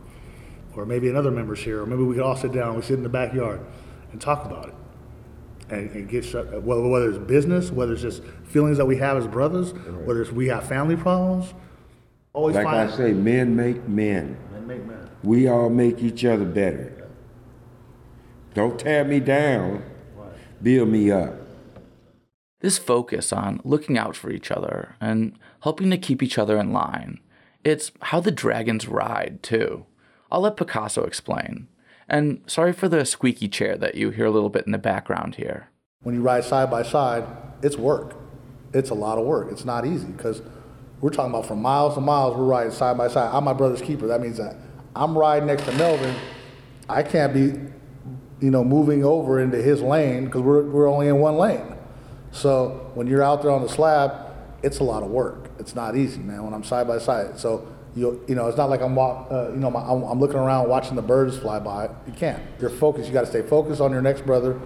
or 0.74 0.86
maybe 0.86 1.08
another 1.08 1.30
member's 1.30 1.60
here, 1.60 1.82
or 1.82 1.86
maybe 1.86 2.02
we 2.02 2.14
could 2.14 2.24
all 2.24 2.36
sit 2.36 2.52
down. 2.52 2.74
We 2.76 2.82
sit 2.82 2.94
in 2.94 3.02
the 3.02 3.08
backyard 3.08 3.60
and 4.10 4.20
talk 4.20 4.44
about 4.44 4.68
it 4.68 4.74
and, 5.70 5.90
and 5.90 6.08
get 6.08 6.24
shut, 6.24 6.62
whether, 6.62 6.86
whether 6.86 7.10
it's 7.10 7.18
business, 7.18 7.70
whether 7.70 7.92
it's 7.92 8.02
just 8.02 8.22
feelings 8.44 8.78
that 8.78 8.86
we 8.86 8.96
have 8.96 9.16
as 9.16 9.26
brothers, 9.26 9.72
right. 9.72 10.06
whether 10.06 10.22
it's 10.22 10.32
we 10.32 10.48
have 10.48 10.66
family 10.66 10.96
problems. 10.96 11.54
Always 12.32 12.54
like 12.54 12.64
find, 12.64 12.90
I 12.90 12.96
say, 12.96 13.12
men 13.12 13.56
make 13.56 13.88
men. 13.88 14.36
Men 14.52 14.66
make 14.66 14.86
men. 14.86 15.10
We 15.22 15.48
all 15.48 15.70
make 15.70 16.02
each 16.02 16.24
other 16.24 16.44
better. 16.44 17.08
Don't 18.54 18.78
tear 18.78 19.04
me 19.04 19.20
down. 19.20 19.84
Build 20.62 20.88
me 20.88 21.10
up. 21.10 21.34
This 22.60 22.78
focus 22.78 23.32
on 23.32 23.60
looking 23.62 23.96
out 23.96 24.16
for 24.16 24.30
each 24.30 24.50
other 24.50 24.96
and 25.00 25.38
helping 25.62 25.90
to 25.90 25.98
keep 25.98 26.22
each 26.22 26.38
other 26.38 26.58
in 26.58 26.72
line. 26.72 27.20
It's 27.62 27.92
how 28.00 28.20
the 28.20 28.32
dragons 28.32 28.88
ride, 28.88 29.40
too. 29.42 29.86
I'll 30.30 30.40
let 30.40 30.56
Picasso 30.56 31.04
explain. 31.04 31.68
And 32.08 32.40
sorry 32.46 32.72
for 32.72 32.88
the 32.88 33.04
squeaky 33.04 33.48
chair 33.48 33.76
that 33.76 33.94
you 33.94 34.10
hear 34.10 34.26
a 34.26 34.30
little 34.30 34.48
bit 34.48 34.66
in 34.66 34.72
the 34.72 34.78
background 34.78 35.34
here. 35.34 35.68
When 36.02 36.14
you 36.14 36.22
ride 36.22 36.44
side 36.44 36.70
by 36.70 36.82
side, 36.82 37.24
it's 37.62 37.76
work. 37.76 38.14
It's 38.72 38.90
a 38.90 38.94
lot 38.94 39.18
of 39.18 39.26
work. 39.26 39.48
It's 39.50 39.64
not 39.64 39.84
easy 39.84 40.06
because 40.06 40.42
we're 41.00 41.10
talking 41.10 41.30
about 41.30 41.46
from 41.46 41.60
miles 41.60 41.94
to 41.94 42.00
miles, 42.00 42.36
we're 42.36 42.44
riding 42.44 42.72
side 42.72 42.96
by 42.96 43.08
side. 43.08 43.30
I'm 43.32 43.44
my 43.44 43.52
brother's 43.52 43.82
keeper. 43.82 44.06
That 44.06 44.20
means 44.20 44.38
that 44.38 44.56
I'm 44.96 45.16
riding 45.16 45.46
next 45.46 45.64
to 45.64 45.72
Melvin. 45.72 46.14
I 46.88 47.02
can't 47.02 47.34
be, 47.34 47.40
you 48.44 48.50
know, 48.50 48.64
moving 48.64 49.04
over 49.04 49.40
into 49.40 49.58
his 49.58 49.82
lane 49.82 50.24
because 50.24 50.42
we're, 50.42 50.62
we're 50.62 50.88
only 50.88 51.08
in 51.08 51.18
one 51.18 51.36
lane. 51.36 51.74
So 52.30 52.90
when 52.94 53.06
you're 53.06 53.22
out 53.22 53.42
there 53.42 53.50
on 53.50 53.62
the 53.62 53.68
slab, 53.68 54.12
it's 54.62 54.80
a 54.80 54.84
lot 54.84 55.02
of 55.02 55.10
work. 55.10 55.50
It's 55.58 55.74
not 55.74 55.96
easy, 55.96 56.20
man, 56.20 56.44
when 56.44 56.54
I'm 56.54 56.64
side 56.64 56.86
by 56.88 56.98
side. 56.98 57.38
So, 57.38 57.66
you, 57.98 58.24
you 58.28 58.34
know, 58.34 58.46
it's 58.46 58.56
not 58.56 58.70
like 58.70 58.80
I'm, 58.80 58.96
uh, 58.96 59.48
you 59.50 59.56
know, 59.56 59.70
my, 59.70 59.80
I'm, 59.80 60.02
I'm 60.04 60.20
looking 60.20 60.36
around 60.38 60.68
watching 60.68 60.94
the 60.94 61.02
birds 61.02 61.36
fly 61.36 61.58
by. 61.58 61.90
You 62.06 62.12
can't. 62.12 62.40
You're 62.60 62.70
focused. 62.70 63.08
You 63.08 63.12
got 63.12 63.22
to 63.22 63.26
stay 63.26 63.42
focused 63.42 63.80
on 63.80 63.90
your 63.90 64.02
next 64.02 64.24
brother. 64.24 64.60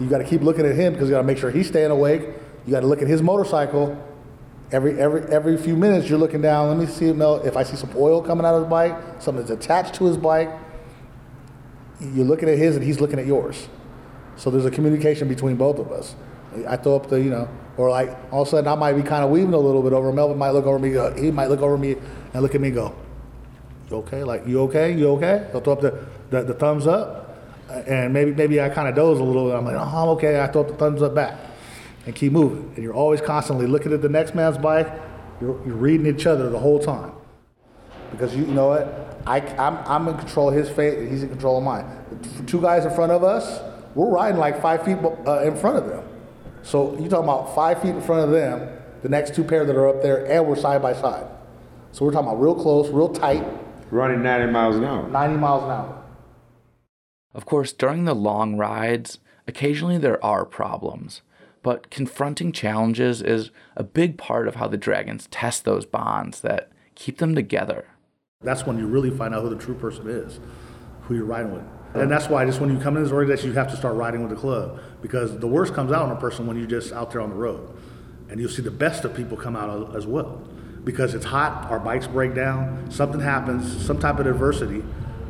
You 0.00 0.08
got 0.08 0.18
to 0.18 0.24
keep 0.24 0.42
looking 0.42 0.66
at 0.66 0.74
him 0.74 0.92
because 0.92 1.08
you 1.08 1.14
got 1.14 1.20
to 1.20 1.26
make 1.26 1.38
sure 1.38 1.50
he's 1.50 1.68
staying 1.68 1.90
awake. 1.90 2.22
You 2.66 2.72
got 2.72 2.80
to 2.80 2.86
look 2.86 3.00
at 3.00 3.08
his 3.08 3.22
motorcycle. 3.22 3.96
Every, 4.72 4.98
every, 4.98 5.22
every 5.32 5.56
few 5.58 5.76
minutes, 5.76 6.08
you're 6.08 6.18
looking 6.18 6.40
down. 6.40 6.68
Let 6.68 6.78
me 6.78 6.86
see 6.86 7.06
if 7.06 7.56
I 7.56 7.62
see 7.62 7.76
some 7.76 7.90
oil 7.94 8.20
coming 8.20 8.44
out 8.44 8.54
of 8.54 8.62
his 8.62 8.70
bike, 8.70 8.96
something 9.20 9.44
that's 9.44 9.64
attached 9.64 9.94
to 9.96 10.06
his 10.06 10.16
bike. 10.16 10.50
You're 12.00 12.24
looking 12.24 12.48
at 12.48 12.58
his 12.58 12.74
and 12.74 12.84
he's 12.84 13.00
looking 13.00 13.20
at 13.20 13.26
yours. 13.26 13.68
So 14.36 14.50
there's 14.50 14.64
a 14.64 14.70
communication 14.70 15.28
between 15.28 15.56
both 15.56 15.78
of 15.78 15.92
us. 15.92 16.16
I 16.68 16.76
throw 16.76 16.96
up 16.96 17.08
the, 17.08 17.16
you 17.16 17.30
know, 17.30 17.48
or 17.76 17.90
like 17.90 18.10
all 18.30 18.42
of 18.42 18.48
a 18.48 18.50
sudden 18.50 18.68
I 18.68 18.74
might 18.74 18.92
be 18.94 19.02
kind 19.02 19.24
of 19.24 19.30
weaving 19.30 19.54
a 19.54 19.58
little 19.58 19.82
bit 19.82 19.92
over. 19.92 20.12
Melvin 20.12 20.38
might 20.38 20.50
look 20.50 20.66
over 20.66 20.78
me. 20.78 20.96
Uh, 20.96 21.14
he 21.14 21.30
might 21.30 21.48
look 21.48 21.60
over 21.60 21.78
me 21.78 21.96
and 22.32 22.42
look 22.42 22.54
at 22.54 22.60
me 22.60 22.68
and 22.68 22.74
go, 22.74 22.94
"You 23.90 23.96
okay? 23.98 24.24
Like 24.24 24.46
you 24.46 24.60
okay? 24.62 24.92
You 24.92 25.10
okay?" 25.12 25.48
He'll 25.52 25.60
throw 25.60 25.72
up 25.74 25.80
the, 25.80 26.04
the, 26.30 26.42
the 26.42 26.54
thumbs 26.54 26.86
up, 26.86 27.36
and 27.70 28.12
maybe 28.12 28.32
maybe 28.32 28.60
I 28.60 28.68
kind 28.68 28.88
of 28.88 28.94
doze 28.94 29.18
a 29.18 29.24
little. 29.24 29.50
I'm 29.52 29.64
like, 29.64 29.76
"Oh, 29.76 29.80
I'm 29.80 30.08
okay." 30.10 30.40
I 30.40 30.46
throw 30.48 30.62
up 30.62 30.68
the 30.68 30.74
thumbs 30.74 31.02
up 31.02 31.14
back, 31.14 31.38
and 32.06 32.14
keep 32.14 32.32
moving. 32.32 32.72
And 32.74 32.84
you're 32.84 32.94
always 32.94 33.20
constantly 33.20 33.66
looking 33.66 33.92
at 33.92 34.02
the 34.02 34.08
next 34.08 34.34
man's 34.34 34.58
bike. 34.58 34.92
You're, 35.40 35.58
you're 35.66 35.76
reading 35.76 36.06
each 36.06 36.26
other 36.26 36.50
the 36.50 36.58
whole 36.58 36.78
time, 36.78 37.12
because 38.10 38.36
you, 38.36 38.44
you 38.44 38.54
know 38.54 38.68
what? 38.68 39.20
I, 39.26 39.40
I'm, 39.56 39.78
I'm 39.86 40.08
in 40.08 40.18
control 40.18 40.48
of 40.50 40.54
his 40.54 40.68
fate, 40.68 40.98
and 40.98 41.10
he's 41.10 41.22
in 41.22 41.28
control 41.28 41.58
of 41.58 41.64
mine. 41.64 41.86
The 42.38 42.42
two 42.44 42.60
guys 42.60 42.84
in 42.84 42.94
front 42.94 43.12
of 43.12 43.24
us, 43.24 43.60
we're 43.94 44.10
riding 44.10 44.38
like 44.38 44.60
five 44.60 44.84
feet 44.84 44.98
uh, 45.26 45.42
in 45.44 45.56
front 45.56 45.78
of 45.78 45.86
them. 45.86 46.04
So 46.62 46.96
you're 46.98 47.08
talking 47.08 47.24
about 47.24 47.54
five 47.54 47.82
feet 47.82 47.90
in 47.90 48.00
front 48.00 48.24
of 48.24 48.30
them, 48.30 48.68
the 49.02 49.08
next 49.08 49.34
two 49.34 49.44
pair 49.44 49.64
that 49.64 49.76
are 49.76 49.88
up 49.88 50.02
there, 50.02 50.24
and 50.26 50.46
we're 50.46 50.56
side 50.56 50.80
by 50.80 50.92
side. 50.92 51.26
So 51.90 52.04
we're 52.04 52.12
talking 52.12 52.28
about 52.28 52.40
real 52.40 52.54
close, 52.54 52.88
real 52.88 53.08
tight. 53.08 53.44
Running 53.90 54.22
90 54.22 54.52
miles 54.52 54.76
an 54.76 54.84
hour. 54.84 55.08
90 55.08 55.36
miles 55.36 55.64
an 55.64 55.70
hour. 55.70 56.04
Of 57.34 57.46
course, 57.46 57.72
during 57.72 58.04
the 58.04 58.14
long 58.14 58.56
rides, 58.56 59.18
occasionally 59.46 59.98
there 59.98 60.22
are 60.24 60.44
problems, 60.44 61.22
but 61.62 61.90
confronting 61.90 62.52
challenges 62.52 63.20
is 63.22 63.50
a 63.76 63.82
big 63.82 64.16
part 64.16 64.46
of 64.46 64.56
how 64.56 64.68
the 64.68 64.76
Dragons 64.76 65.26
test 65.30 65.64
those 65.64 65.84
bonds 65.84 66.40
that 66.42 66.70
keep 66.94 67.18
them 67.18 67.34
together. 67.34 67.86
That's 68.40 68.66
when 68.66 68.78
you 68.78 68.86
really 68.86 69.10
find 69.10 69.34
out 69.34 69.42
who 69.42 69.50
the 69.50 69.56
true 69.56 69.74
person 69.74 70.08
is, 70.08 70.40
who 71.02 71.14
you're 71.14 71.24
riding 71.24 71.52
with. 71.52 71.64
And 71.94 72.10
that's 72.10 72.28
why 72.28 72.44
just 72.46 72.60
when 72.60 72.70
you 72.70 72.78
come 72.78 72.96
in 72.96 73.02
this 73.02 73.12
organization, 73.12 73.50
you 73.50 73.56
have 73.56 73.70
to 73.70 73.76
start 73.76 73.96
riding 73.96 74.22
with 74.22 74.30
the 74.30 74.36
club 74.36 74.80
because 75.02 75.38
the 75.38 75.46
worst 75.46 75.74
comes 75.74 75.92
out 75.92 76.02
on 76.02 76.16
a 76.16 76.20
person 76.20 76.46
when 76.46 76.56
you're 76.56 76.66
just 76.66 76.92
out 76.92 77.10
there 77.10 77.20
on 77.20 77.30
the 77.30 77.36
road. 77.36 77.68
And 78.30 78.40
you'll 78.40 78.48
see 78.48 78.62
the 78.62 78.70
best 78.70 79.04
of 79.04 79.14
people 79.14 79.36
come 79.36 79.56
out 79.56 79.94
as 79.94 80.06
well 80.06 80.42
because 80.84 81.14
it's 81.14 81.24
hot, 81.24 81.70
our 81.70 81.78
bikes 81.78 82.06
break 82.06 82.34
down, 82.34 82.90
something 82.90 83.20
happens, 83.20 83.84
some 83.84 83.98
type 83.98 84.18
of 84.18 84.26
adversity, 84.26 84.82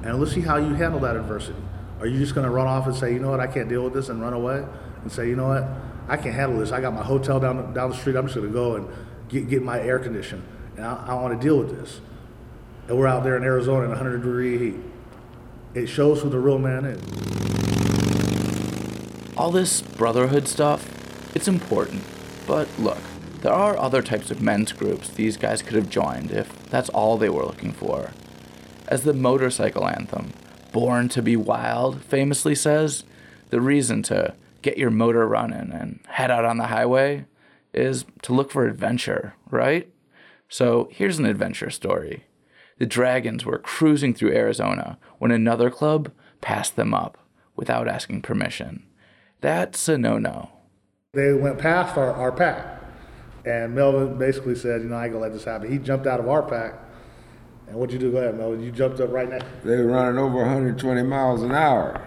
and 0.03 0.19
let's 0.19 0.33
see 0.33 0.41
how 0.41 0.57
you 0.57 0.75
handle 0.75 1.01
that 1.01 1.17
adversity. 1.17 1.59
Are 2.01 2.07
you 2.07 2.19
just 2.19 2.35
going 2.35 2.47
to 2.47 2.51
run 2.51 2.67
off 2.67 2.87
and 2.87 2.97
say, 2.97 3.13
you 3.13 3.21
know 3.21 3.31
what, 3.31 3.41
I 3.41 3.47
can't 3.47 3.69
deal 3.69 3.85
with 3.85 3.93
this 3.93 4.09
and 4.09 4.21
run 4.21 4.33
away? 4.33 4.65
And 5.03 5.13
say, 5.13 5.29
you 5.29 5.37
know 5.37 5.49
what, 5.49 5.65
I 6.09 6.17
can't 6.17 6.35
handle 6.35 6.59
this. 6.59 6.73
I 6.73 6.81
got 6.81 6.95
my 6.95 7.03
hotel 7.03 7.39
down, 7.39 7.73
down 7.75 7.91
the 7.91 7.97
street. 7.97 8.17
I'm 8.17 8.27
just 8.27 8.37
going 8.37 8.49
to 8.49 8.53
go 8.53 8.77
and 8.77 8.89
get, 9.29 9.49
get 9.49 9.63
my 9.63 9.81
air 9.81 9.99
conditioned. 9.99 10.43
And 10.77 10.85
I, 10.85 11.07
I 11.09 11.15
want 11.15 11.39
to 11.39 11.45
deal 11.45 11.59
with 11.59 11.79
this. 11.79 12.01
And 12.89 12.99
we're 12.99 13.07
out 13.07 13.23
there 13.23 13.37
in 13.37 13.45
Arizona 13.45 13.85
in 13.85 13.91
100 13.91 14.19
degree 14.19 14.59
heat. 14.59 14.81
It 15.75 15.87
shows 15.87 16.21
who 16.21 16.29
the 16.29 16.39
real 16.39 16.59
man 16.59 16.85
is. 16.85 17.42
All 19.43 19.51
this 19.51 19.83
brotherhood 19.83 20.47
stuff, 20.47 20.89
it's 21.35 21.49
important. 21.49 22.05
But 22.47 22.69
look, 22.79 23.01
there 23.41 23.53
are 23.53 23.77
other 23.77 24.01
types 24.01 24.31
of 24.31 24.41
men's 24.41 24.71
groups 24.71 25.09
these 25.09 25.37
guys 25.37 25.63
could 25.63 25.75
have 25.75 25.91
joined 25.91 26.31
if 26.31 26.71
that's 26.71 26.89
all 26.91 27.17
they 27.17 27.29
were 27.29 27.45
looking 27.45 27.73
for. 27.73 28.13
As 28.87 29.03
the 29.03 29.13
motorcycle 29.13 29.85
anthem, 29.89 30.33
Born 30.71 31.09
to 31.09 31.23
be 31.23 31.35
Wild, 31.35 32.05
famously 32.05 32.55
says, 32.55 33.03
the 33.51 33.61
reason 33.61 34.05
to 34.05 34.37
get 34.63 34.79
your 34.79 34.93
motor 34.93 35.27
running 35.27 35.73
and 35.73 35.99
head 36.07 36.31
out 36.31 36.45
on 36.45 36.59
the 36.59 36.69
highway 36.69 37.25
is 37.75 38.05
to 38.23 38.33
look 38.33 38.53
for 38.53 38.65
adventure, 38.65 39.35
right? 39.51 39.93
So 40.49 40.89
here's 40.93 41.19
an 41.19 41.27
adventure 41.27 41.71
story. 41.71 42.27
The 42.79 42.87
Dragons 42.87 43.45
were 43.45 43.59
cruising 43.59 44.15
through 44.15 44.37
Arizona 44.37 44.99
when 45.19 45.33
another 45.33 45.69
club 45.69 46.13
passed 46.41 46.77
them 46.77 46.95
up 46.95 47.19
without 47.57 47.89
asking 47.89 48.23
permission. 48.23 48.85
That's 49.43 49.89
a 49.89 49.99
no 49.99 50.19
no. 50.19 50.49
They 51.13 51.35
went 51.35 51.59
past 51.59 51.99
our, 51.99 52.13
our 52.13 52.33
pack, 52.33 52.81
and 53.45 53.75
Melvin 53.75 54.17
basically 54.17 54.55
said, 54.55 54.81
You 54.81 54.89
know, 54.89 54.97
I 54.97 55.05
ain't 55.05 55.13
gonna 55.13 55.25
let 55.25 55.35
this 55.35 55.45
happen. 55.45 55.71
He 55.71 55.79
jumped 55.79 56.07
out 56.07 56.21
of 56.21 56.29
our 56.29 56.43
pack. 56.43 56.75
And 57.67 57.77
what'd 57.77 57.93
you 57.93 57.99
do? 57.99 58.13
Go 58.13 58.19
ahead, 58.19 58.39
Melvin. 58.39 58.63
You 58.63 58.71
jumped 58.71 59.01
up 59.01 59.11
right 59.11 59.29
next. 59.29 59.45
They 59.65 59.77
were 59.77 59.87
running 59.87 60.19
over 60.19 60.37
120 60.37 61.03
miles 61.03 61.43
an 61.43 61.53
hour. 61.53 62.01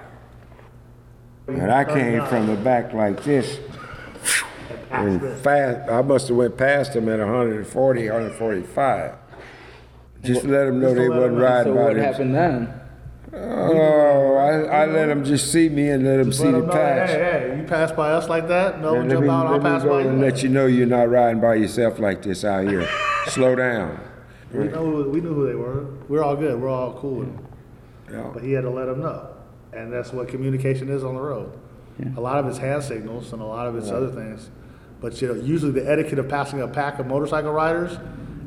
And 1.48 1.72
I 1.72 1.84
came 1.86 2.26
from 2.26 2.48
the 2.48 2.56
back 2.56 2.94
like 2.94 3.24
this. 3.24 3.60
And 4.90 5.22
fast, 5.40 5.90
I 5.90 6.02
must 6.02 6.30
have 6.30 6.38
went 6.38 6.58
past 6.58 6.94
them 6.94 7.10
at 7.10 7.20
140, 7.20 8.10
145. 8.10 9.14
Just 10.22 10.42
to 10.42 10.48
let 10.48 10.66
them 10.66 10.80
know 10.80 10.94
they 10.94 11.10
wasn't 11.10 11.38
riding 11.38 11.74
So 11.74 11.76
by 11.76 11.84
what 11.84 11.96
happened 11.98 12.34
then? 12.34 12.82
Oh, 13.38 14.36
I, 14.38 14.84
I 14.84 14.86
let 14.86 15.08
them 15.08 15.24
just 15.26 15.52
see 15.52 15.68
me 15.68 15.90
and 15.90 16.06
let 16.06 16.18
them 16.18 16.32
see 16.32 16.46
Let 16.46 16.52
the 16.52 16.58
him 16.60 16.68
know, 16.68 16.72
patch. 16.74 17.10
Hey, 17.10 17.50
hey, 17.50 17.58
you 17.58 17.64
pass 17.68 17.92
by 17.92 18.12
us 18.12 18.30
like 18.30 18.48
that? 18.48 18.80
No, 18.82 18.96
And 18.96 19.10
let 19.10 19.16
jump 19.16 19.24
me, 19.26 19.30
out, 19.30 19.46
I'll 19.48 19.52
let 19.54 19.64
me 19.64 19.70
pass 19.70 19.84
go 19.84 19.90
by 19.90 20.02
and 20.02 20.20
you. 20.20 20.26
let 20.26 20.44
you 20.44 20.50
know 20.50 20.66
you're 20.68 20.88
not 20.88 21.10
riding 21.10 21.42
by 21.42 21.56
yourself 21.56 22.00
like 22.00 22.22
this 22.22 22.46
out 22.46 22.68
here. 22.68 22.88
Slow 23.28 23.56
down. 23.56 24.00
We, 24.54 24.66
know 24.66 24.86
who, 24.86 25.10
we 25.10 25.20
knew 25.20 25.34
who 25.34 25.48
they 25.48 25.56
were. 25.56 25.86
We're 26.08 26.24
all 26.24 26.36
good. 26.38 26.60
We're 26.62 26.70
all 26.70 26.94
cool. 26.94 27.16
with 27.20 27.36
them. 27.36 27.48
Yeah. 28.12 28.30
But 28.34 28.44
he 28.44 28.54
had 28.54 28.62
to 28.62 28.70
let 28.70 28.86
them 28.86 29.02
know. 29.02 29.30
And 29.74 29.92
that's 29.92 30.14
what 30.14 30.30
communication 30.30 30.90
is 30.90 31.04
on 31.04 31.16
the 31.16 31.22
road. 31.22 31.52
A 32.18 32.22
lot 32.22 32.38
of 32.38 32.48
it's 32.48 32.58
hand 32.58 32.84
signals 32.84 33.32
and 33.34 33.42
a 33.42 33.46
lot 33.46 33.68
of 33.68 33.76
it's 33.76 33.90
other 33.90 34.10
things. 34.12 34.50
But 35.02 35.22
you 35.22 35.30
know, 35.30 35.34
usually 35.36 35.72
the 35.72 35.90
etiquette 35.90 36.20
of 36.20 36.30
passing 36.30 36.62
a 36.62 36.68
pack 36.68 37.00
of 37.00 37.08
motorcycle 37.08 37.52
riders 37.52 37.98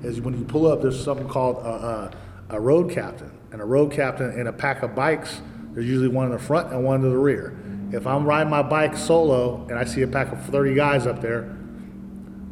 is 0.03 0.21
when 0.21 0.39
you 0.39 0.45
pull 0.45 0.67
up, 0.71 0.81
there's 0.81 1.03
something 1.03 1.29
called 1.29 1.57
a, 1.65 2.11
a, 2.51 2.57
a 2.57 2.61
road 2.61 2.91
captain. 2.91 3.31
And 3.53 3.61
a 3.61 3.65
road 3.65 3.93
captain 3.93 4.39
in 4.39 4.47
a 4.47 4.53
pack 4.53 4.83
of 4.83 4.95
bikes, 4.95 5.41
there's 5.73 5.87
usually 5.87 6.09
one 6.09 6.27
in 6.27 6.33
the 6.33 6.39
front 6.39 6.73
and 6.73 6.85
one 6.85 7.01
to 7.03 7.09
the 7.09 7.17
rear. 7.17 7.59
If 7.93 8.07
I'm 8.07 8.25
riding 8.25 8.51
my 8.51 8.63
bike 8.63 8.97
solo 8.97 9.67
and 9.69 9.79
I 9.79 9.85
see 9.85 10.03
a 10.03 10.07
pack 10.07 10.33
of 10.33 10.43
30 10.47 10.75
guys 10.75 11.07
up 11.07 11.23
there, 11.23 11.57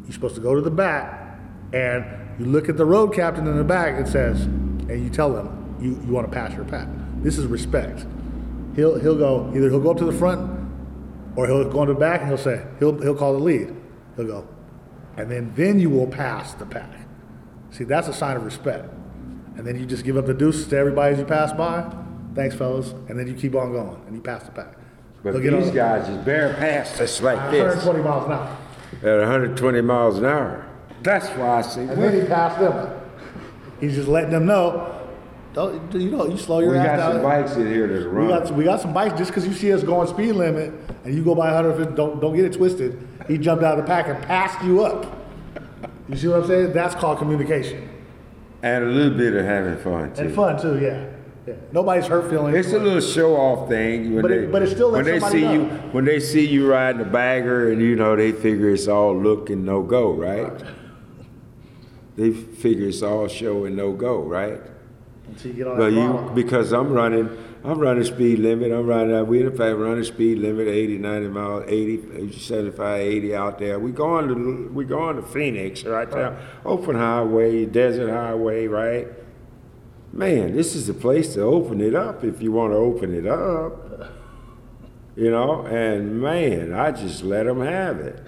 you're 0.04 0.12
supposed 0.12 0.36
to 0.36 0.40
go 0.40 0.54
to 0.54 0.60
the 0.60 0.70
back 0.70 1.38
and 1.72 2.04
you 2.38 2.46
look 2.46 2.68
at 2.68 2.76
the 2.76 2.84
road 2.84 3.14
captain 3.14 3.46
in 3.46 3.56
the 3.56 3.64
back, 3.64 3.96
and 3.96 4.06
says, 4.06 4.42
and 4.42 5.02
you 5.02 5.10
tell 5.10 5.32
them 5.32 5.76
you, 5.80 6.00
you 6.06 6.12
want 6.12 6.26
to 6.26 6.32
pass 6.32 6.54
your 6.54 6.64
pack. 6.64 6.86
This 7.22 7.38
is 7.38 7.46
respect. 7.46 8.06
He'll, 8.74 8.98
he'll 8.98 9.16
go, 9.16 9.50
either 9.54 9.70
he'll 9.70 9.80
go 9.80 9.90
up 9.90 9.96
to 9.98 10.04
the 10.04 10.12
front 10.12 10.68
or 11.34 11.46
he'll 11.46 11.68
go 11.68 11.82
in 11.82 11.88
the 11.88 11.94
back 11.94 12.20
and 12.20 12.28
he'll 12.28 12.38
say, 12.38 12.64
he'll, 12.78 13.00
he'll 13.00 13.14
call 13.14 13.32
the 13.32 13.38
lead. 13.38 13.74
He'll 14.16 14.26
go, 14.26 14.48
and 15.16 15.30
then, 15.30 15.52
then 15.54 15.78
you 15.78 15.90
will 15.90 16.06
pass 16.06 16.54
the 16.54 16.66
pack. 16.66 16.90
See, 17.70 17.84
that's 17.84 18.08
a 18.08 18.12
sign 18.12 18.36
of 18.36 18.44
respect. 18.44 18.88
And 19.56 19.66
then 19.66 19.78
you 19.78 19.86
just 19.86 20.04
give 20.04 20.16
up 20.16 20.26
the 20.26 20.34
deuces 20.34 20.66
to 20.68 20.76
everybody 20.76 21.14
as 21.14 21.18
you 21.18 21.24
pass 21.24 21.52
by. 21.52 21.90
Thanks, 22.34 22.54
fellas. 22.54 22.90
And 23.08 23.18
then 23.18 23.26
you 23.26 23.34
keep 23.34 23.54
on 23.54 23.72
going 23.72 24.00
and 24.06 24.14
you 24.14 24.20
pass 24.20 24.42
the 24.44 24.50
pack. 24.50 24.74
But 25.22 25.42
They'll 25.42 25.60
these 25.60 25.70
guys 25.72 26.06
just 26.06 26.24
bear 26.24 26.54
past 26.54 27.00
us 27.00 27.20
like 27.22 27.50
this 27.50 27.84
120 27.84 28.02
miles 28.02 28.26
an 28.26 28.32
hour. 28.32 28.56
at 29.02 29.18
120 29.18 29.80
miles 29.80 30.18
an 30.18 30.24
hour. 30.26 30.66
That's 31.02 31.28
why 31.30 31.58
I 31.58 31.62
see. 31.62 31.80
And 31.80 32.00
then 32.02 32.20
he 32.20 32.26
passed 32.28 32.60
them. 32.60 33.00
He's 33.80 33.94
just 33.94 34.08
letting 34.08 34.30
them 34.30 34.46
know, 34.46 35.08
don't, 35.52 35.92
you 35.94 36.10
know, 36.10 36.26
you 36.26 36.36
slow 36.36 36.60
your 36.60 36.76
ass 36.76 36.84
down. 36.84 36.86
we 36.86 36.88
ass 36.88 36.98
got 36.98 37.12
some 37.12 37.22
down. 37.22 37.42
bikes 37.42 37.56
in 37.56 37.66
here 37.66 37.86
that 37.88 38.10
We 38.10 38.16
run. 38.16 38.28
got, 38.28 38.50
we 38.54 38.64
got 38.64 38.80
some 38.80 38.92
bikes, 38.92 39.18
just 39.18 39.30
because 39.30 39.46
you 39.46 39.52
see 39.54 39.72
us 39.72 39.82
going 39.82 40.06
speed 40.06 40.32
limit 40.32 40.72
and 41.04 41.14
you 41.14 41.24
go 41.24 41.34
by 41.34 41.52
150, 41.52 41.94
don't, 41.96 42.20
don't 42.20 42.36
get 42.36 42.44
it 42.44 42.52
twisted. 42.52 43.06
He 43.26 43.38
jumped 43.38 43.64
out 43.64 43.78
of 43.78 43.84
the 43.84 43.88
pack 43.88 44.08
and 44.08 44.22
passed 44.24 44.62
you 44.64 44.84
up. 44.84 45.12
You 46.08 46.16
see 46.16 46.28
what 46.28 46.42
I'm 46.42 46.46
saying? 46.46 46.72
That's 46.72 46.94
called 46.94 47.18
communication. 47.18 47.88
And 48.66 48.84
a 48.84 48.88
little 48.88 49.16
bit 49.16 49.34
of 49.34 49.44
having 49.44 49.76
fun 49.78 50.12
too. 50.14 50.22
And 50.22 50.34
fun 50.34 50.60
too, 50.60 50.78
yeah. 50.80 51.06
Yeah. 51.46 51.54
Nobody's 51.70 52.06
hurt 52.06 52.28
feelings. 52.28 52.56
It's 52.56 52.72
a 52.74 52.78
little 52.80 53.00
show 53.00 53.36
off 53.36 53.68
thing. 53.68 54.14
When 54.14 54.22
But 54.22 54.28
they, 54.30 54.38
it- 54.38 54.52
but 54.52 54.62
it 54.62 54.70
still 54.70 54.90
when 54.90 55.04
lets 55.04 55.08
they 55.14 55.20
somebody 55.20 55.42
see 55.46 55.52
you 55.52 55.62
know. 55.62 55.88
when 55.92 56.04
they 56.04 56.18
see 56.20 56.44
you 56.46 56.68
riding 56.68 57.02
a 57.02 57.04
bagger 57.04 57.70
and 57.70 57.80
you 57.80 57.94
know 57.94 58.16
they 58.16 58.32
figure 58.32 58.70
it's 58.70 58.88
all 58.88 59.16
look 59.16 59.48
and 59.50 59.64
no 59.64 59.82
go, 59.82 60.12
right? 60.12 60.52
They 62.16 62.30
figure 62.32 62.88
it's 62.88 63.02
all 63.02 63.28
show 63.28 63.64
and 63.66 63.76
no 63.76 63.92
go, 63.92 64.22
right? 64.22 64.60
Until 65.28 65.50
you 65.52 65.56
get 65.56 65.66
on 65.68 65.78
that 65.78 65.90
you 65.92 66.06
throttle. 66.08 66.30
because 66.30 66.72
I'm 66.72 66.92
running 66.92 67.28
I'm 67.66 67.80
running 67.80 68.04
speed 68.04 68.38
limit. 68.38 68.70
I'm 68.70 68.86
running 68.86 69.26
we 69.26 69.42
in 69.42 69.50
fact 69.50 69.76
running 69.76 70.04
speed 70.04 70.38
limit 70.38 70.68
80, 70.68 70.98
90 70.98 71.28
miles, 71.28 71.64
80, 71.66 72.38
75, 72.38 73.00
80 73.00 73.34
out 73.34 73.58
there. 73.58 73.80
We 73.80 73.90
going 73.90 74.28
to 74.28 74.70
we 74.72 74.84
going 74.84 75.16
to 75.16 75.22
Phoenix 75.22 75.82
right 75.82 76.08
there. 76.08 76.38
Open 76.64 76.94
highway, 76.94 77.66
desert 77.66 78.12
highway, 78.12 78.68
right? 78.68 79.08
Man, 80.12 80.54
this 80.54 80.76
is 80.76 80.86
the 80.86 80.94
place 80.94 81.34
to 81.34 81.40
open 81.40 81.80
it 81.80 81.96
up 81.96 82.22
if 82.22 82.40
you 82.40 82.52
want 82.52 82.72
to 82.72 82.76
open 82.76 83.12
it 83.12 83.26
up. 83.26 84.12
You 85.16 85.32
know, 85.32 85.66
and 85.66 86.20
man, 86.20 86.72
I 86.72 86.92
just 86.92 87.24
let 87.24 87.46
them 87.46 87.60
have 87.62 87.98
it. 87.98 88.22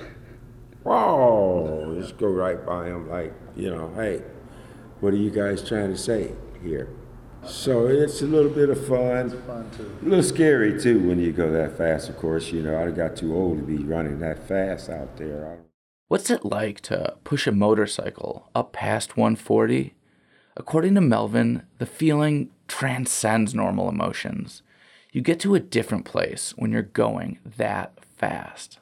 Whoa, 0.83 1.97
just 2.01 2.19
go 2.19 2.27
right 2.27 2.65
by 2.67 2.89
them 2.89 3.09
like, 3.09 3.33
you 3.55 3.71
know, 3.71 3.93
hey, 3.95 4.23
what 4.99 5.13
are 5.13 5.19
you 5.19 5.31
guys 5.31 5.63
trying 5.63 5.91
to 5.91 5.99
say 5.99 6.33
here? 6.61 6.89
So 7.45 7.87
it's 7.87 8.23
a 8.23 8.27
little 8.27 8.51
bit 8.51 8.69
of 8.69 8.87
fun. 8.87 9.31
Fun 9.47 9.71
too. 9.77 9.91
A 10.03 10.05
little 10.05 10.23
scary 10.23 10.81
too 10.81 11.07
when 11.07 11.19
you 11.19 11.33
go 11.33 11.51
that 11.53 11.77
fast, 11.77 12.09
of 12.09 12.17
course. 12.17 12.53
You 12.53 12.63
know, 12.63 12.83
I 12.83 12.91
got 12.91 13.17
too 13.17 13.35
old 13.35 13.59
to 13.59 13.65
be 13.65 13.79
running 13.79 14.21
that 14.21 14.47
fast 14.47 14.91
out 14.91 15.17
there. 15.17 15.59
What's 16.09 16.31
it 16.31 16.45
like 16.45 16.81
to 16.83 17.17
push 17.25 17.47
a 17.47 17.53
motorcycle 17.53 18.49
up 18.55 18.73
past 18.73 19.17
140? 19.17 19.95
According 20.57 20.95
to 20.95 21.01
Melvin, 21.01 21.63
the 21.79 21.87
feeling 21.87 22.51
transcends 22.67 23.55
normal 23.55 23.89
emotions. 23.89 24.63
You 25.13 25.21
get 25.21 25.41
to 25.41 25.55
a 25.55 25.61
different 25.61 26.05
place 26.05 26.55
when 26.57 26.73
you're 26.73 26.83
going 26.83 27.39
that 27.57 27.99
fast. 28.17 28.79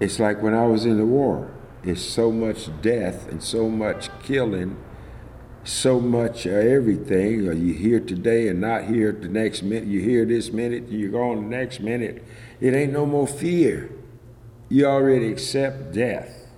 It's 0.00 0.20
like 0.20 0.42
when 0.42 0.54
I 0.54 0.66
was 0.66 0.84
in 0.84 0.96
the 0.96 1.06
war. 1.06 1.50
It's 1.82 2.02
so 2.02 2.30
much 2.30 2.68
death 2.82 3.28
and 3.28 3.42
so 3.42 3.68
much 3.68 4.08
killing, 4.22 4.76
so 5.68 6.00
much 6.00 6.46
uh, 6.46 6.50
everything. 6.50 7.48
Uh, 7.48 7.52
You 7.52 7.74
here 7.74 8.00
today 8.00 8.48
and 8.48 8.60
not 8.60 8.84
here 8.84 9.12
the 9.12 9.28
next 9.28 9.62
minute. 9.62 9.86
You 9.86 10.00
hear 10.00 10.24
this 10.24 10.50
minute, 10.50 10.88
you're 10.88 11.10
gone 11.10 11.48
the 11.48 11.56
next 11.56 11.80
minute. 11.80 12.24
It 12.60 12.74
ain't 12.74 12.92
no 12.92 13.06
more 13.06 13.26
fear. 13.26 13.90
You 14.68 14.86
already 14.86 15.30
accept 15.30 15.92
death. 15.92 16.48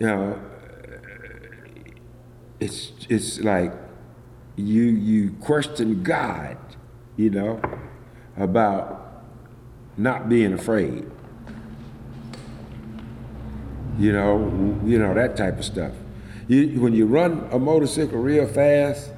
You 0.00 0.06
know, 0.06 0.42
it's 2.60 2.92
it's 3.08 3.40
like 3.40 3.72
you 4.56 4.82
you 4.82 5.32
question 5.40 6.02
God, 6.02 6.58
you 7.16 7.30
know, 7.30 7.60
about 8.36 9.24
not 9.96 10.28
being 10.28 10.52
afraid. 10.52 11.10
You 13.98 14.12
know, 14.12 14.78
you 14.84 14.98
know 14.98 15.14
that 15.14 15.36
type 15.36 15.58
of 15.58 15.64
stuff. 15.64 15.92
You, 16.48 16.80
when 16.80 16.94
you 16.94 17.06
run 17.06 17.48
a 17.50 17.58
motorcycle 17.58 18.18
real 18.18 18.46
fast, 18.46 19.10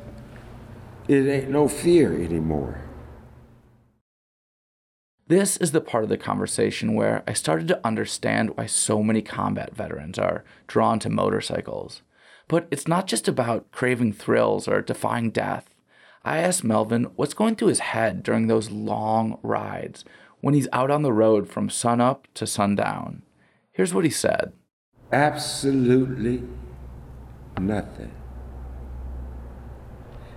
it 1.09 1.29
ain't 1.29 1.51
no 1.51 1.69
fear 1.69 2.15
anymore. 2.15 2.81
This 5.27 5.59
is 5.59 5.73
the 5.73 5.83
part 5.83 6.05
of 6.05 6.09
the 6.09 6.17
conversation 6.17 6.95
where 6.95 7.23
I 7.27 7.35
started 7.35 7.69
to 7.69 7.87
understand 7.87 8.57
why 8.57 8.65
so 8.65 9.03
many 9.03 9.21
combat 9.21 9.77
veterans 9.77 10.19
are 10.19 10.43
drawn 10.67 10.99
to 11.01 11.11
motorcycles. 11.11 12.01
But 12.49 12.67
it's 12.71 12.89
not 12.89 13.07
just 13.07 13.29
about 13.29 13.71
craving 13.73 14.15
thrills 14.15 14.67
or 14.67 14.81
defying 14.81 15.31
death. 15.31 15.69
I 16.25 16.39
asked 16.39 16.65
Melvin 16.65 17.05
what's 17.17 17.35
going 17.35 17.57
through 17.57 17.69
his 17.69 17.81
head 17.81 18.23
during 18.23 18.47
those 18.47 18.71
long 18.71 19.39
rides 19.43 20.03
when 20.41 20.55
he's 20.55 20.69
out 20.73 20.91
on 20.91 21.03
the 21.03 21.13
road 21.13 21.47
from 21.47 21.69
sunup 21.69 22.27
to 22.33 22.47
sundown. 22.47 23.21
Here's 23.71 23.93
what 23.93 24.05
he 24.05 24.11
said. 24.11 24.53
Absolutely 25.13 26.43
nothing 27.61 28.13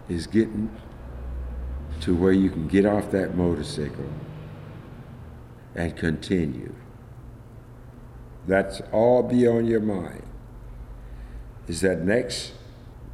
is 0.09 0.27
getting 0.27 0.69
to 2.01 2.15
where 2.15 2.31
you 2.31 2.49
can 2.49 2.67
get 2.67 2.85
off 2.85 3.11
that 3.11 3.35
motorcycle 3.35 4.09
and 5.75 5.95
continue. 5.95 6.73
That's 8.47 8.81
all 8.91 9.23
be 9.23 9.47
on 9.47 9.65
your 9.65 9.79
mind. 9.79 10.23
Is 11.67 11.81
that 11.81 11.99
next 12.01 12.53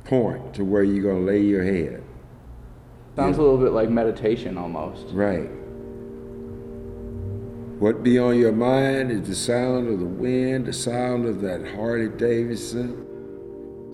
point 0.06 0.54
to 0.56 0.64
where 0.64 0.84
you're 0.84 1.04
going 1.04 1.26
to 1.26 1.32
lay 1.32 1.42
your 1.42 1.64
head. 1.64 2.02
Sounds 3.16 3.38
a 3.38 3.42
little 3.42 3.58
bit 3.58 3.72
like 3.72 3.90
meditation 3.90 4.58
almost. 4.58 5.08
Right. 5.10 5.50
What 7.80 8.04
be 8.04 8.18
on 8.18 8.38
your 8.38 8.54
mind 8.54 9.12
is 9.12 9.28
the 9.28 9.36
sound 9.36 9.88
of 9.90 10.00
the 10.00 10.06
wind, 10.06 10.66
the 10.66 10.74
sound 10.74 11.26
of 11.26 11.42
that 11.42 11.76
Harley 11.76 12.10
Davidson. 12.10 13.07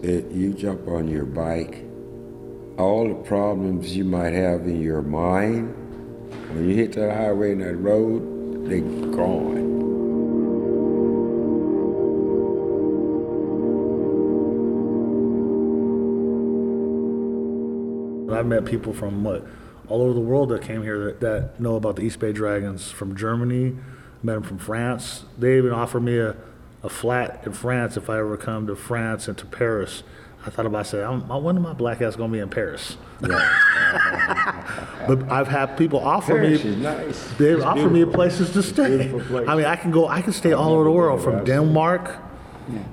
It, 0.04 0.32
you 0.32 0.54
jump 0.54 0.86
on 0.90 1.08
your 1.08 1.24
bike, 1.24 1.86
all 2.78 3.08
the 3.08 3.16
problems 3.16 3.96
you 3.96 4.04
might 4.04 4.34
have 4.34 4.68
in 4.68 4.82
your 4.82 5.02
mind, 5.02 5.74
when 6.50 6.68
you 6.68 6.76
hit 6.76 6.92
that 6.94 7.16
highway 7.16 7.54
and 7.54 7.62
that 7.62 7.78
road, 7.78 8.68
they're 8.68 8.82
gone. 8.82 9.64
I've 18.30 18.46
met 18.46 18.66
people 18.66 18.92
from 18.92 19.24
what 19.24 19.48
all 19.88 20.02
over 20.02 20.14
the 20.14 20.20
world 20.20 20.50
that 20.50 20.64
came 20.64 20.84
here 20.84 21.06
that, 21.06 21.22
that 21.22 21.60
know 21.62 21.78
about 21.78 21.96
the 21.96 22.02
East 22.02 22.20
Bay 22.20 22.34
Dragons. 22.34 22.92
From 22.92 23.16
Germany, 23.16 23.78
met 24.22 24.34
them 24.34 24.44
from 24.44 24.58
France. 24.58 25.24
They 25.38 25.58
even 25.58 25.72
offered 25.72 26.02
me 26.02 26.18
a, 26.18 26.36
a 26.84 26.90
flat 26.90 27.42
in 27.46 27.54
France 27.54 27.98
if 27.98 28.10
I 28.10 28.20
ever 28.20 28.38
come 28.38 28.68
to 28.68 28.76
France 28.76 29.28
and 29.28 29.38
to 29.38 29.46
Paris. 29.46 30.04
I 30.46 30.50
thought 30.50 30.66
about 30.66 30.86
saying, 30.88 31.06
I'm, 31.06 31.44
when 31.44 31.56
am 31.56 31.62
my 31.62 31.72
black 31.72 32.02
ass 32.02 32.18
gonna 32.18 32.34
be 32.34 32.40
in 32.40 32.50
Paris? 32.50 32.98
but 33.22 33.32
I've 35.32 35.48
had 35.48 35.78
people 35.78 36.00
offer 36.00 36.34
Paris 36.36 36.66
me. 36.66 36.76
nice. 36.76 37.32
They've 37.38 37.56
It's 37.56 37.64
offered 37.64 37.92
me 37.94 38.04
places 38.04 38.52
to 38.52 38.62
stay. 38.62 39.10
Place. 39.10 39.48
I 39.48 39.56
mean, 39.56 39.66
I 39.66 39.78
can 39.78 39.92
go. 39.92 40.08
I 40.08 40.22
can 40.22 40.34
stay 40.34 40.52
all 40.52 40.74
over 40.74 40.84
the 40.84 40.92
world, 40.92 41.24
from 41.24 41.46
Denmark. 41.46 42.20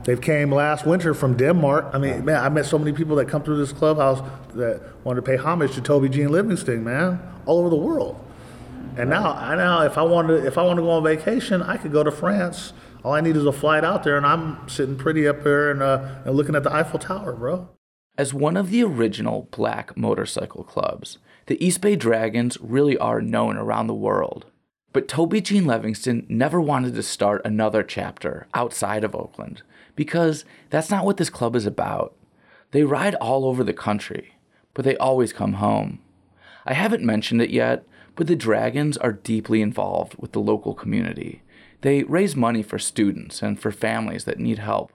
They've 0.05 0.21
came 0.21 0.53
last 0.53 0.87
winter 0.87 1.15
from 1.15 1.37
Denmark. 1.37 1.91
I 1.93 1.99
mean, 1.99 2.25
man, 2.25 2.43
I 2.43 2.49
met 2.49 2.67
so 2.67 2.79
many 2.79 2.93
people 2.93 3.17
that 3.17 3.29
come 3.29 3.43
through 3.43 3.59
this 3.59 3.73
clubhouse 3.73 4.21
that 4.55 4.83
wanted 5.05 5.25
to 5.25 5.27
pay 5.27 5.37
homage 5.37 5.75
to 5.75 5.81
Tobie 5.81 6.11
Gene 6.11 6.29
Levingston, 6.29 6.83
man, 6.83 7.21
all 7.47 7.61
over 7.61 7.71
the 7.71 7.77
world. 7.77 8.19
And 8.97 9.09
now, 9.09 9.33
I 9.33 9.55
now, 9.55 9.83
if 9.83 9.97
I 9.97 10.03
want 10.03 10.29
to, 10.29 10.45
if 10.45 10.59
I 10.59 10.63
want 10.63 10.79
to 10.79 10.83
go 10.83 10.91
on 10.91 11.05
vacation, 11.05 11.63
I 11.63 11.77
could 11.77 11.93
go 11.93 12.03
to 12.03 12.11
France. 12.11 12.73
All 13.03 13.15
I 13.15 13.21
need 13.21 13.37
is 13.37 13.47
a 13.47 13.53
flight 13.53 13.83
out 13.83 14.05
there, 14.05 14.17
and 14.17 14.27
I'm 14.27 14.69
sitting 14.69 14.97
pretty 14.97 15.27
up 15.27 15.43
there 15.43 15.71
and, 15.71 15.83
uh, 15.83 16.21
and 16.25 16.35
looking 16.35 16.55
at 16.55 16.65
the 16.65 16.75
Eiffel 16.75 16.99
Tower, 16.99 17.33
bro. 17.33 17.69
As 18.19 18.35
one 18.35 18.57
of 18.57 18.71
the 18.71 18.85
original 18.85 19.49
black 19.51 19.97
motorcycle 19.97 20.65
clubs, 20.65 21.19
the 21.47 21.65
East 21.65 21.81
Bay 21.81 21.97
Dragons 21.97 22.59
really 22.61 22.99
are 22.99 23.23
known 23.23 23.57
around 23.57 23.87
the 23.87 23.95
world. 23.95 24.47
But 24.93 25.09
Tobie 25.09 25.43
Gene 25.43 25.65
Levingston 25.65 26.29
never 26.29 26.61
wanted 26.61 26.95
to 26.95 27.03
start 27.03 27.41
another 27.45 27.83
chapter 27.83 28.47
outside 28.53 29.05
of 29.05 29.15
Oakland 29.15 29.63
because 29.97 30.45
that's 30.69 30.91
not 30.91 31.05
what 31.05 31.17
this 31.17 31.31
club 31.31 31.57
is 31.57 31.65
about. 31.65 32.15
They 32.73 32.83
ride 32.83 33.15
all 33.17 33.47
over 33.47 33.65
the 33.65 33.73
country, 33.73 34.35
but 34.75 34.85
they 34.85 34.97
always 34.97 35.33
come 35.33 35.55
home. 35.55 36.01
I 36.67 36.75
haven't 36.75 37.05
mentioned 37.05 37.41
it 37.41 37.51
yet, 37.51 37.85
but 38.15 38.27
the 38.27 38.37
Dragons 38.37 38.99
are 38.99 39.13
deeply 39.13 39.63
involved 39.63 40.17
with 40.19 40.33
the 40.33 40.41
local 40.41 40.75
community. 40.75 41.43
They 41.83 42.03
raise 42.03 42.37
money 42.37 42.63
for 42.63 42.79
students 42.79 43.43
and 43.43 43.59
for 43.59 43.73
families 43.73 44.25
that 44.25 44.39
need 44.39 44.59
help. 44.59 44.93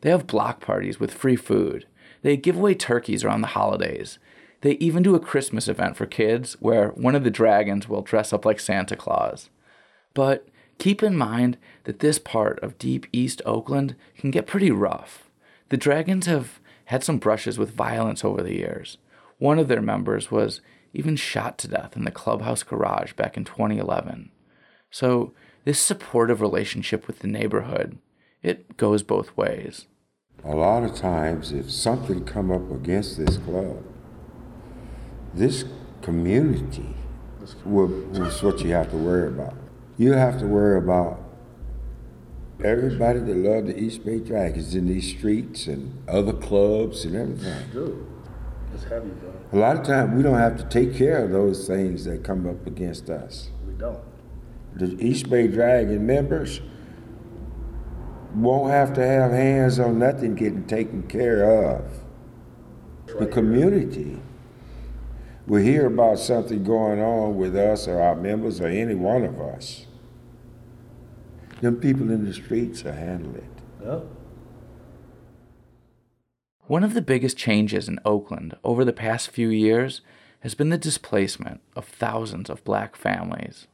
They 0.00 0.10
have 0.10 0.26
block 0.26 0.60
parties 0.60 1.00
with 1.00 1.12
free 1.12 1.36
food. 1.36 1.86
They 2.22 2.36
give 2.36 2.56
away 2.56 2.74
turkeys 2.74 3.24
around 3.24 3.40
the 3.40 3.48
holidays. 3.48 4.18
They 4.60 4.72
even 4.72 5.02
do 5.02 5.14
a 5.14 5.20
Christmas 5.20 5.68
event 5.68 5.96
for 5.96 6.06
kids 6.06 6.56
where 6.60 6.88
one 6.90 7.14
of 7.14 7.24
the 7.24 7.30
dragons 7.30 7.88
will 7.88 8.02
dress 8.02 8.32
up 8.32 8.44
like 8.44 8.60
Santa 8.60 8.96
Claus. 8.96 9.50
But 10.14 10.48
keep 10.78 11.02
in 11.02 11.16
mind 11.16 11.58
that 11.84 12.00
this 12.00 12.18
part 12.18 12.60
of 12.62 12.78
deep 12.78 13.06
East 13.12 13.42
Oakland 13.46 13.94
can 14.16 14.30
get 14.30 14.46
pretty 14.46 14.70
rough. 14.70 15.28
The 15.68 15.76
Dragons 15.76 16.26
have 16.26 16.60
had 16.86 17.04
some 17.04 17.18
brushes 17.18 17.58
with 17.58 17.74
violence 17.74 18.24
over 18.24 18.42
the 18.42 18.54
years. 18.54 18.98
One 19.38 19.58
of 19.58 19.68
their 19.68 19.82
members 19.82 20.30
was 20.30 20.60
even 20.94 21.16
shot 21.16 21.58
to 21.58 21.68
death 21.68 21.96
in 21.96 22.04
the 22.04 22.10
clubhouse 22.10 22.62
garage 22.62 23.12
back 23.12 23.36
in 23.36 23.44
2011. 23.44 24.30
So, 24.90 25.34
this 25.68 25.78
supportive 25.78 26.40
relationship 26.40 27.06
with 27.06 27.18
the 27.18 27.26
neighborhood, 27.26 27.98
it 28.42 28.78
goes 28.78 29.02
both 29.02 29.36
ways. 29.36 29.86
A 30.42 30.56
lot 30.56 30.82
of 30.82 30.96
times, 30.96 31.52
if 31.52 31.70
something 31.70 32.24
come 32.24 32.50
up 32.50 32.70
against 32.70 33.18
this 33.18 33.36
club, 33.36 33.84
this 35.34 35.66
community 36.00 36.94
will, 37.66 38.16
is 38.16 38.42
what 38.42 38.60
you 38.60 38.70
have 38.70 38.90
to 38.92 38.96
worry 38.96 39.28
about. 39.28 39.56
You 39.98 40.14
have 40.14 40.38
to 40.38 40.46
worry 40.46 40.78
about 40.78 41.22
everybody 42.64 43.18
that 43.18 43.36
love 43.36 43.66
the 43.66 43.78
East 43.78 44.06
Bay 44.06 44.20
Dragons 44.20 44.74
in 44.74 44.88
these 44.88 45.10
streets 45.18 45.66
and 45.66 46.02
other 46.08 46.32
clubs 46.32 47.04
and 47.04 47.14
everything. 47.14 48.06
It's 48.72 48.84
heavy, 48.84 49.10
bro. 49.10 49.34
A 49.52 49.58
lot 49.58 49.76
of 49.76 49.84
times 49.86 50.16
we 50.16 50.22
don't 50.22 50.38
have 50.38 50.56
to 50.56 50.64
take 50.64 50.96
care 50.96 51.22
of 51.22 51.30
those 51.30 51.66
things 51.66 52.06
that 52.06 52.24
come 52.24 52.48
up 52.48 52.66
against 52.66 53.10
us. 53.10 53.50
We 53.66 53.74
don't. 53.74 54.07
The 54.74 54.96
East 55.04 55.28
Bay 55.28 55.48
Dragon 55.48 56.06
members 56.06 56.60
won't 58.34 58.70
have 58.70 58.92
to 58.94 59.06
have 59.06 59.32
hands 59.32 59.78
on 59.78 59.98
nothing 59.98 60.34
getting 60.34 60.66
taken 60.66 61.02
care 61.04 61.44
of. 61.44 61.84
The 63.18 63.26
community 63.26 64.20
will 65.46 65.62
hear 65.62 65.86
about 65.86 66.18
something 66.18 66.62
going 66.62 67.00
on 67.00 67.36
with 67.36 67.56
us 67.56 67.88
or 67.88 68.00
our 68.00 68.14
members 68.14 68.60
or 68.60 68.66
any 68.66 68.94
one 68.94 69.24
of 69.24 69.40
us. 69.40 69.86
Them 71.60 71.76
people 71.76 72.10
in 72.10 72.24
the 72.24 72.34
streets 72.34 72.84
will 72.84 72.92
handle 72.92 73.34
it. 73.34 73.44
Yep. 73.82 74.04
One 76.66 76.84
of 76.84 76.92
the 76.92 77.02
biggest 77.02 77.38
changes 77.38 77.88
in 77.88 77.98
Oakland 78.04 78.54
over 78.62 78.84
the 78.84 78.92
past 78.92 79.30
few 79.30 79.48
years 79.48 80.02
has 80.40 80.54
been 80.54 80.68
the 80.68 80.78
displacement 80.78 81.62
of 81.74 81.86
thousands 81.86 82.50
of 82.50 82.62
black 82.62 82.94
families. 82.94 83.66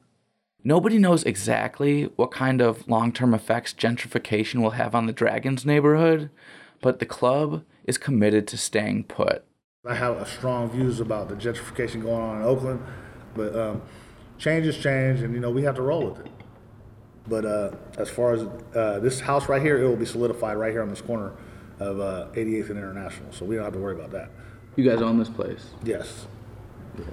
Nobody 0.66 0.98
knows 0.98 1.24
exactly 1.24 2.04
what 2.16 2.30
kind 2.30 2.62
of 2.62 2.88
long 2.88 3.12
term 3.12 3.34
effects 3.34 3.74
gentrification 3.74 4.62
will 4.62 4.70
have 4.70 4.94
on 4.94 5.06
the 5.06 5.12
Dragons 5.12 5.66
neighborhood, 5.66 6.30
but 6.80 7.00
the 7.00 7.06
club 7.06 7.64
is 7.84 7.98
committed 7.98 8.48
to 8.48 8.56
staying 8.56 9.04
put. 9.04 9.44
I 9.86 9.94
have 9.94 10.16
a 10.16 10.24
strong 10.24 10.70
views 10.70 11.00
about 11.00 11.28
the 11.28 11.34
gentrification 11.34 12.00
going 12.00 12.22
on 12.22 12.36
in 12.38 12.42
Oakland, 12.44 12.82
but 13.34 13.54
um, 13.54 13.82
change 14.38 14.66
is 14.66 14.78
change, 14.78 15.20
and 15.20 15.34
you 15.34 15.40
know 15.40 15.50
we 15.50 15.64
have 15.64 15.74
to 15.74 15.82
roll 15.82 16.08
with 16.08 16.24
it. 16.24 16.32
But 17.28 17.44
uh, 17.44 17.72
as 17.98 18.08
far 18.08 18.32
as 18.32 18.42
uh, 18.74 19.00
this 19.00 19.20
house 19.20 19.50
right 19.50 19.60
here, 19.60 19.76
it 19.82 19.86
will 19.86 19.96
be 19.96 20.06
solidified 20.06 20.56
right 20.56 20.72
here 20.72 20.80
on 20.80 20.88
this 20.88 21.02
corner 21.02 21.34
of 21.78 22.00
uh, 22.00 22.28
88th 22.32 22.70
and 22.70 22.78
International, 22.78 23.30
so 23.32 23.44
we 23.44 23.56
don't 23.56 23.64
have 23.64 23.74
to 23.74 23.78
worry 23.78 23.94
about 23.94 24.12
that. 24.12 24.30
You 24.76 24.88
guys 24.88 25.02
own 25.02 25.18
this 25.18 25.28
place? 25.28 25.66
Yes, 25.84 26.26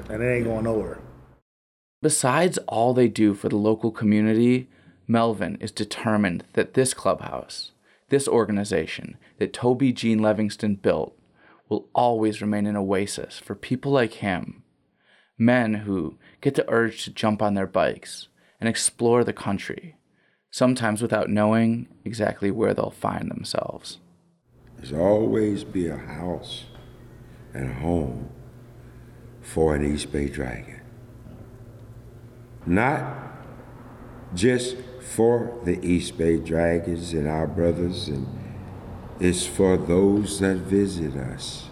and 0.08 0.24
it 0.24 0.26
ain't 0.26 0.46
going 0.46 0.64
nowhere. 0.64 1.00
Besides 2.02 2.58
all 2.68 2.94
they 2.94 3.08
do 3.08 3.36
for 3.36 3.48
the 3.48 3.58
local 3.58 3.92
community, 3.92 4.68
Melvin 5.08 5.58
is 5.62 5.72
determined 5.72 6.44
that 6.54 6.74
this 6.74 6.96
clubhouse, 6.96 7.72
this 8.10 8.28
organization 8.28 9.18
that 9.38 9.54
Tobie 9.54 9.94
Gene 9.94 10.20
Levingston 10.20 10.82
built, 10.82 11.16
will 11.70 11.88
always 11.94 12.42
remain 12.42 12.66
an 12.66 12.76
oasis 12.76 13.38
for 13.38 13.54
people 13.54 13.92
like 13.92 14.14
him. 14.14 14.64
Men 15.38 15.76
who 15.76 16.18
get 16.42 16.56
the 16.56 16.66
urge 16.70 17.04
to 17.04 17.12
jump 17.12 17.42
on 17.42 17.54
their 17.54 17.68
bikes 17.68 18.28
and 18.60 18.68
explore 18.68 19.24
the 19.24 19.32
country, 19.32 19.96
sometimes 20.50 21.02
without 21.02 21.30
knowing 21.30 21.88
exactly 22.04 22.50
where 22.50 22.74
they'll 22.74 22.90
find 22.90 23.30
themselves. 23.30 24.00
There's 24.78 24.92
always 24.92 25.64
be 25.64 25.88
a 25.88 25.98
house 25.98 26.66
and 27.54 27.70
a 27.70 27.74
home 27.76 28.30
for 29.42 29.76
an 29.76 29.86
East 29.86 30.12
Bay 30.12 30.28
Dragon. 30.28 30.81
Not 32.66 33.18
just 34.34 34.78
for 35.02 35.60
the 35.66 35.84
East 35.86 36.18
Bay 36.18 36.38
Dragons 36.38 37.14
and 37.14 37.28
our 37.28 37.48
brothers, 37.48 38.08
and 38.08 38.28
it's 39.20 39.46
for 39.46 39.78
those 39.78 40.40
that 40.40 40.58
visit 40.58 41.16
us. 41.16 41.70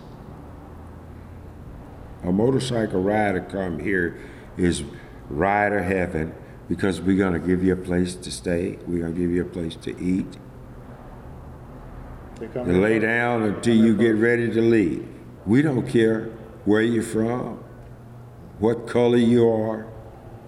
A 2.23 2.31
motorcycle 2.31 3.01
rider 3.01 3.41
come 3.41 3.79
here 3.79 4.19
is 4.57 4.83
rider 5.29 5.81
heaven 5.81 6.33
because 6.67 6.99
we're 7.01 7.17
gonna 7.17 7.39
give 7.39 7.63
you 7.63 7.73
a 7.73 7.77
place 7.77 8.15
to 8.15 8.31
stay, 8.31 8.77
we're 8.85 9.01
gonna 9.01 9.13
give 9.13 9.31
you 9.31 9.41
a 9.41 9.45
place 9.45 9.75
to 9.77 9.97
eat, 9.99 10.37
to 12.39 12.63
lay 12.63 12.99
down 12.99 13.43
until 13.43 13.75
you 13.75 13.95
get 13.95 14.15
ready 14.15 14.51
to 14.51 14.61
leave. 14.61 15.07
We 15.45 15.61
don't 15.61 15.87
care 15.87 16.25
where 16.65 16.81
you're 16.81 17.03
from, 17.03 17.63
what 18.59 18.85
color 18.87 19.17
you 19.17 19.49
are, 19.49 19.87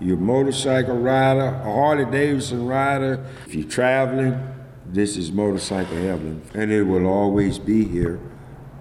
you're 0.01 0.17
a 0.17 0.19
motorcycle 0.19 0.97
rider, 0.97 1.45
a 1.45 1.63
Harley 1.63 2.05
Davidson 2.05 2.65
rider. 2.65 3.23
If 3.45 3.53
you're 3.53 3.69
traveling, 3.69 4.39
this 4.85 5.15
is 5.15 5.31
motorcycle 5.31 5.95
heaven, 5.95 6.41
and 6.55 6.71
it 6.71 6.83
will 6.83 7.05
always 7.05 7.59
be 7.59 7.85
here 7.85 8.19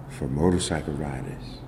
for 0.09 0.27
motorcycle 0.27 0.93
riders. 0.93 1.59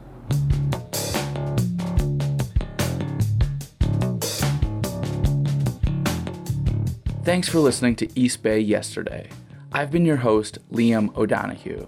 Thanks 7.23 7.47
for 7.47 7.59
listening 7.59 7.95
to 7.97 8.19
East 8.19 8.41
Bay 8.41 8.59
Yesterday. 8.59 9.29
I've 9.71 9.91
been 9.91 10.05
your 10.05 10.17
host, 10.17 10.57
Liam 10.71 11.15
O'Donoghue. 11.15 11.87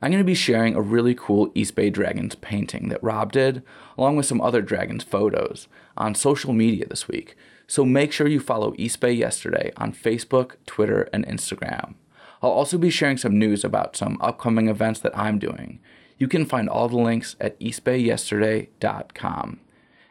I'm 0.00 0.10
going 0.10 0.22
to 0.22 0.24
be 0.24 0.34
sharing 0.34 0.74
a 0.74 0.80
really 0.80 1.14
cool 1.14 1.52
East 1.54 1.74
Bay 1.74 1.90
Dragons 1.90 2.34
painting 2.34 2.88
that 2.88 3.04
Rob 3.04 3.32
did, 3.32 3.62
along 3.98 4.16
with 4.16 4.24
some 4.24 4.40
other 4.40 4.62
Dragons 4.62 5.04
photos, 5.04 5.68
on 5.98 6.14
social 6.14 6.54
media 6.54 6.86
this 6.86 7.08
week. 7.08 7.36
So 7.66 7.84
make 7.84 8.10
sure 8.10 8.26
you 8.26 8.40
follow 8.40 8.74
East 8.78 9.00
Bay 9.00 9.12
Yesterday 9.12 9.70
on 9.76 9.92
Facebook, 9.92 10.52
Twitter, 10.64 11.10
and 11.12 11.26
Instagram. 11.26 11.96
I'll 12.40 12.52
also 12.52 12.78
be 12.78 12.88
sharing 12.88 13.18
some 13.18 13.38
news 13.38 13.64
about 13.64 13.96
some 13.96 14.16
upcoming 14.22 14.68
events 14.68 15.00
that 15.00 15.14
I'm 15.14 15.38
doing. 15.38 15.80
You 16.18 16.28
can 16.28 16.44
find 16.44 16.68
all 16.68 16.88
the 16.88 16.98
links 16.98 17.36
at 17.40 17.58
eastbayyesterday.com. 17.60 19.60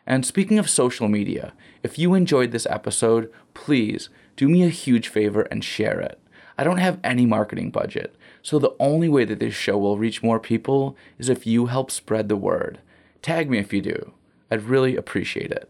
And 0.06 0.26
speaking 0.26 0.58
of 0.58 0.70
social 0.70 1.10
media, 1.10 1.54
if 1.84 2.00
you 2.00 2.14
enjoyed 2.14 2.52
this 2.52 2.66
episode, 2.70 3.30
please 3.54 4.08
do 4.38 4.48
me 4.48 4.64
a 4.64 4.70
huge 4.70 5.10
favor 5.10 5.42
and 5.44 5.64
share 5.64 6.00
it. 6.00 6.20
I 6.58 6.64
don't 6.64 6.78
have 6.78 7.00
any 7.04 7.26
marketing 7.26 7.72
budget, 7.72 8.16
so 8.42 8.58
the 8.58 8.76
only 8.80 9.10
way 9.10 9.26
that 9.26 9.40
this 9.40 9.54
show 9.54 9.78
will 9.78 9.98
reach 9.98 10.24
more 10.24 10.40
people 10.40 10.96
is 11.20 11.28
if 11.30 11.46
you 11.46 11.66
help 11.68 11.92
spread 11.92 12.30
the 12.30 12.38
word. 12.38 12.80
Tag 13.22 13.50
me 13.50 13.60
if 13.60 13.74
you 13.74 13.82
do. 13.82 14.14
I'd 14.50 14.64
really 14.64 14.96
appreciate 14.96 15.52
it. 15.52 15.70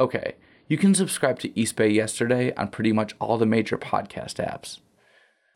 Okay, 0.00 0.36
you 0.68 0.78
can 0.78 0.94
subscribe 0.94 1.38
to 1.40 1.58
East 1.58 1.76
Bay 1.76 1.90
Yesterday 1.90 2.54
on 2.54 2.68
pretty 2.68 2.92
much 2.92 3.14
all 3.18 3.36
the 3.36 3.44
major 3.44 3.76
podcast 3.76 4.36
apps. 4.36 4.78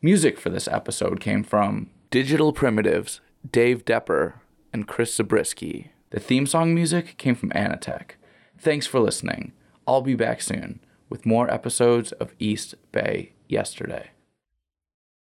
Music 0.01 0.37
for 0.37 0.49
this 0.49 0.67
episode 0.67 1.19
came 1.19 1.43
from 1.43 1.89
Digital 2.11 2.53
Primitives, 2.53 3.19
Dave 3.49 3.85
Depper, 3.85 4.35
and 4.73 4.87
Chris 4.87 5.15
Zabriskie. 5.15 5.91
The 6.09 6.19
theme 6.19 6.45
song 6.45 6.73
music 6.73 7.17
came 7.17 7.35
from 7.35 7.51
Anitek. 7.51 8.11
Thanks 8.57 8.87
for 8.87 8.99
listening. 8.99 9.53
I'll 9.87 10.01
be 10.01 10.15
back 10.15 10.41
soon 10.41 10.79
with 11.09 11.25
more 11.25 11.51
episodes 11.51 12.11
of 12.13 12.33
East 12.39 12.75
Bay 12.91 13.33
Yesterday. 13.47 14.11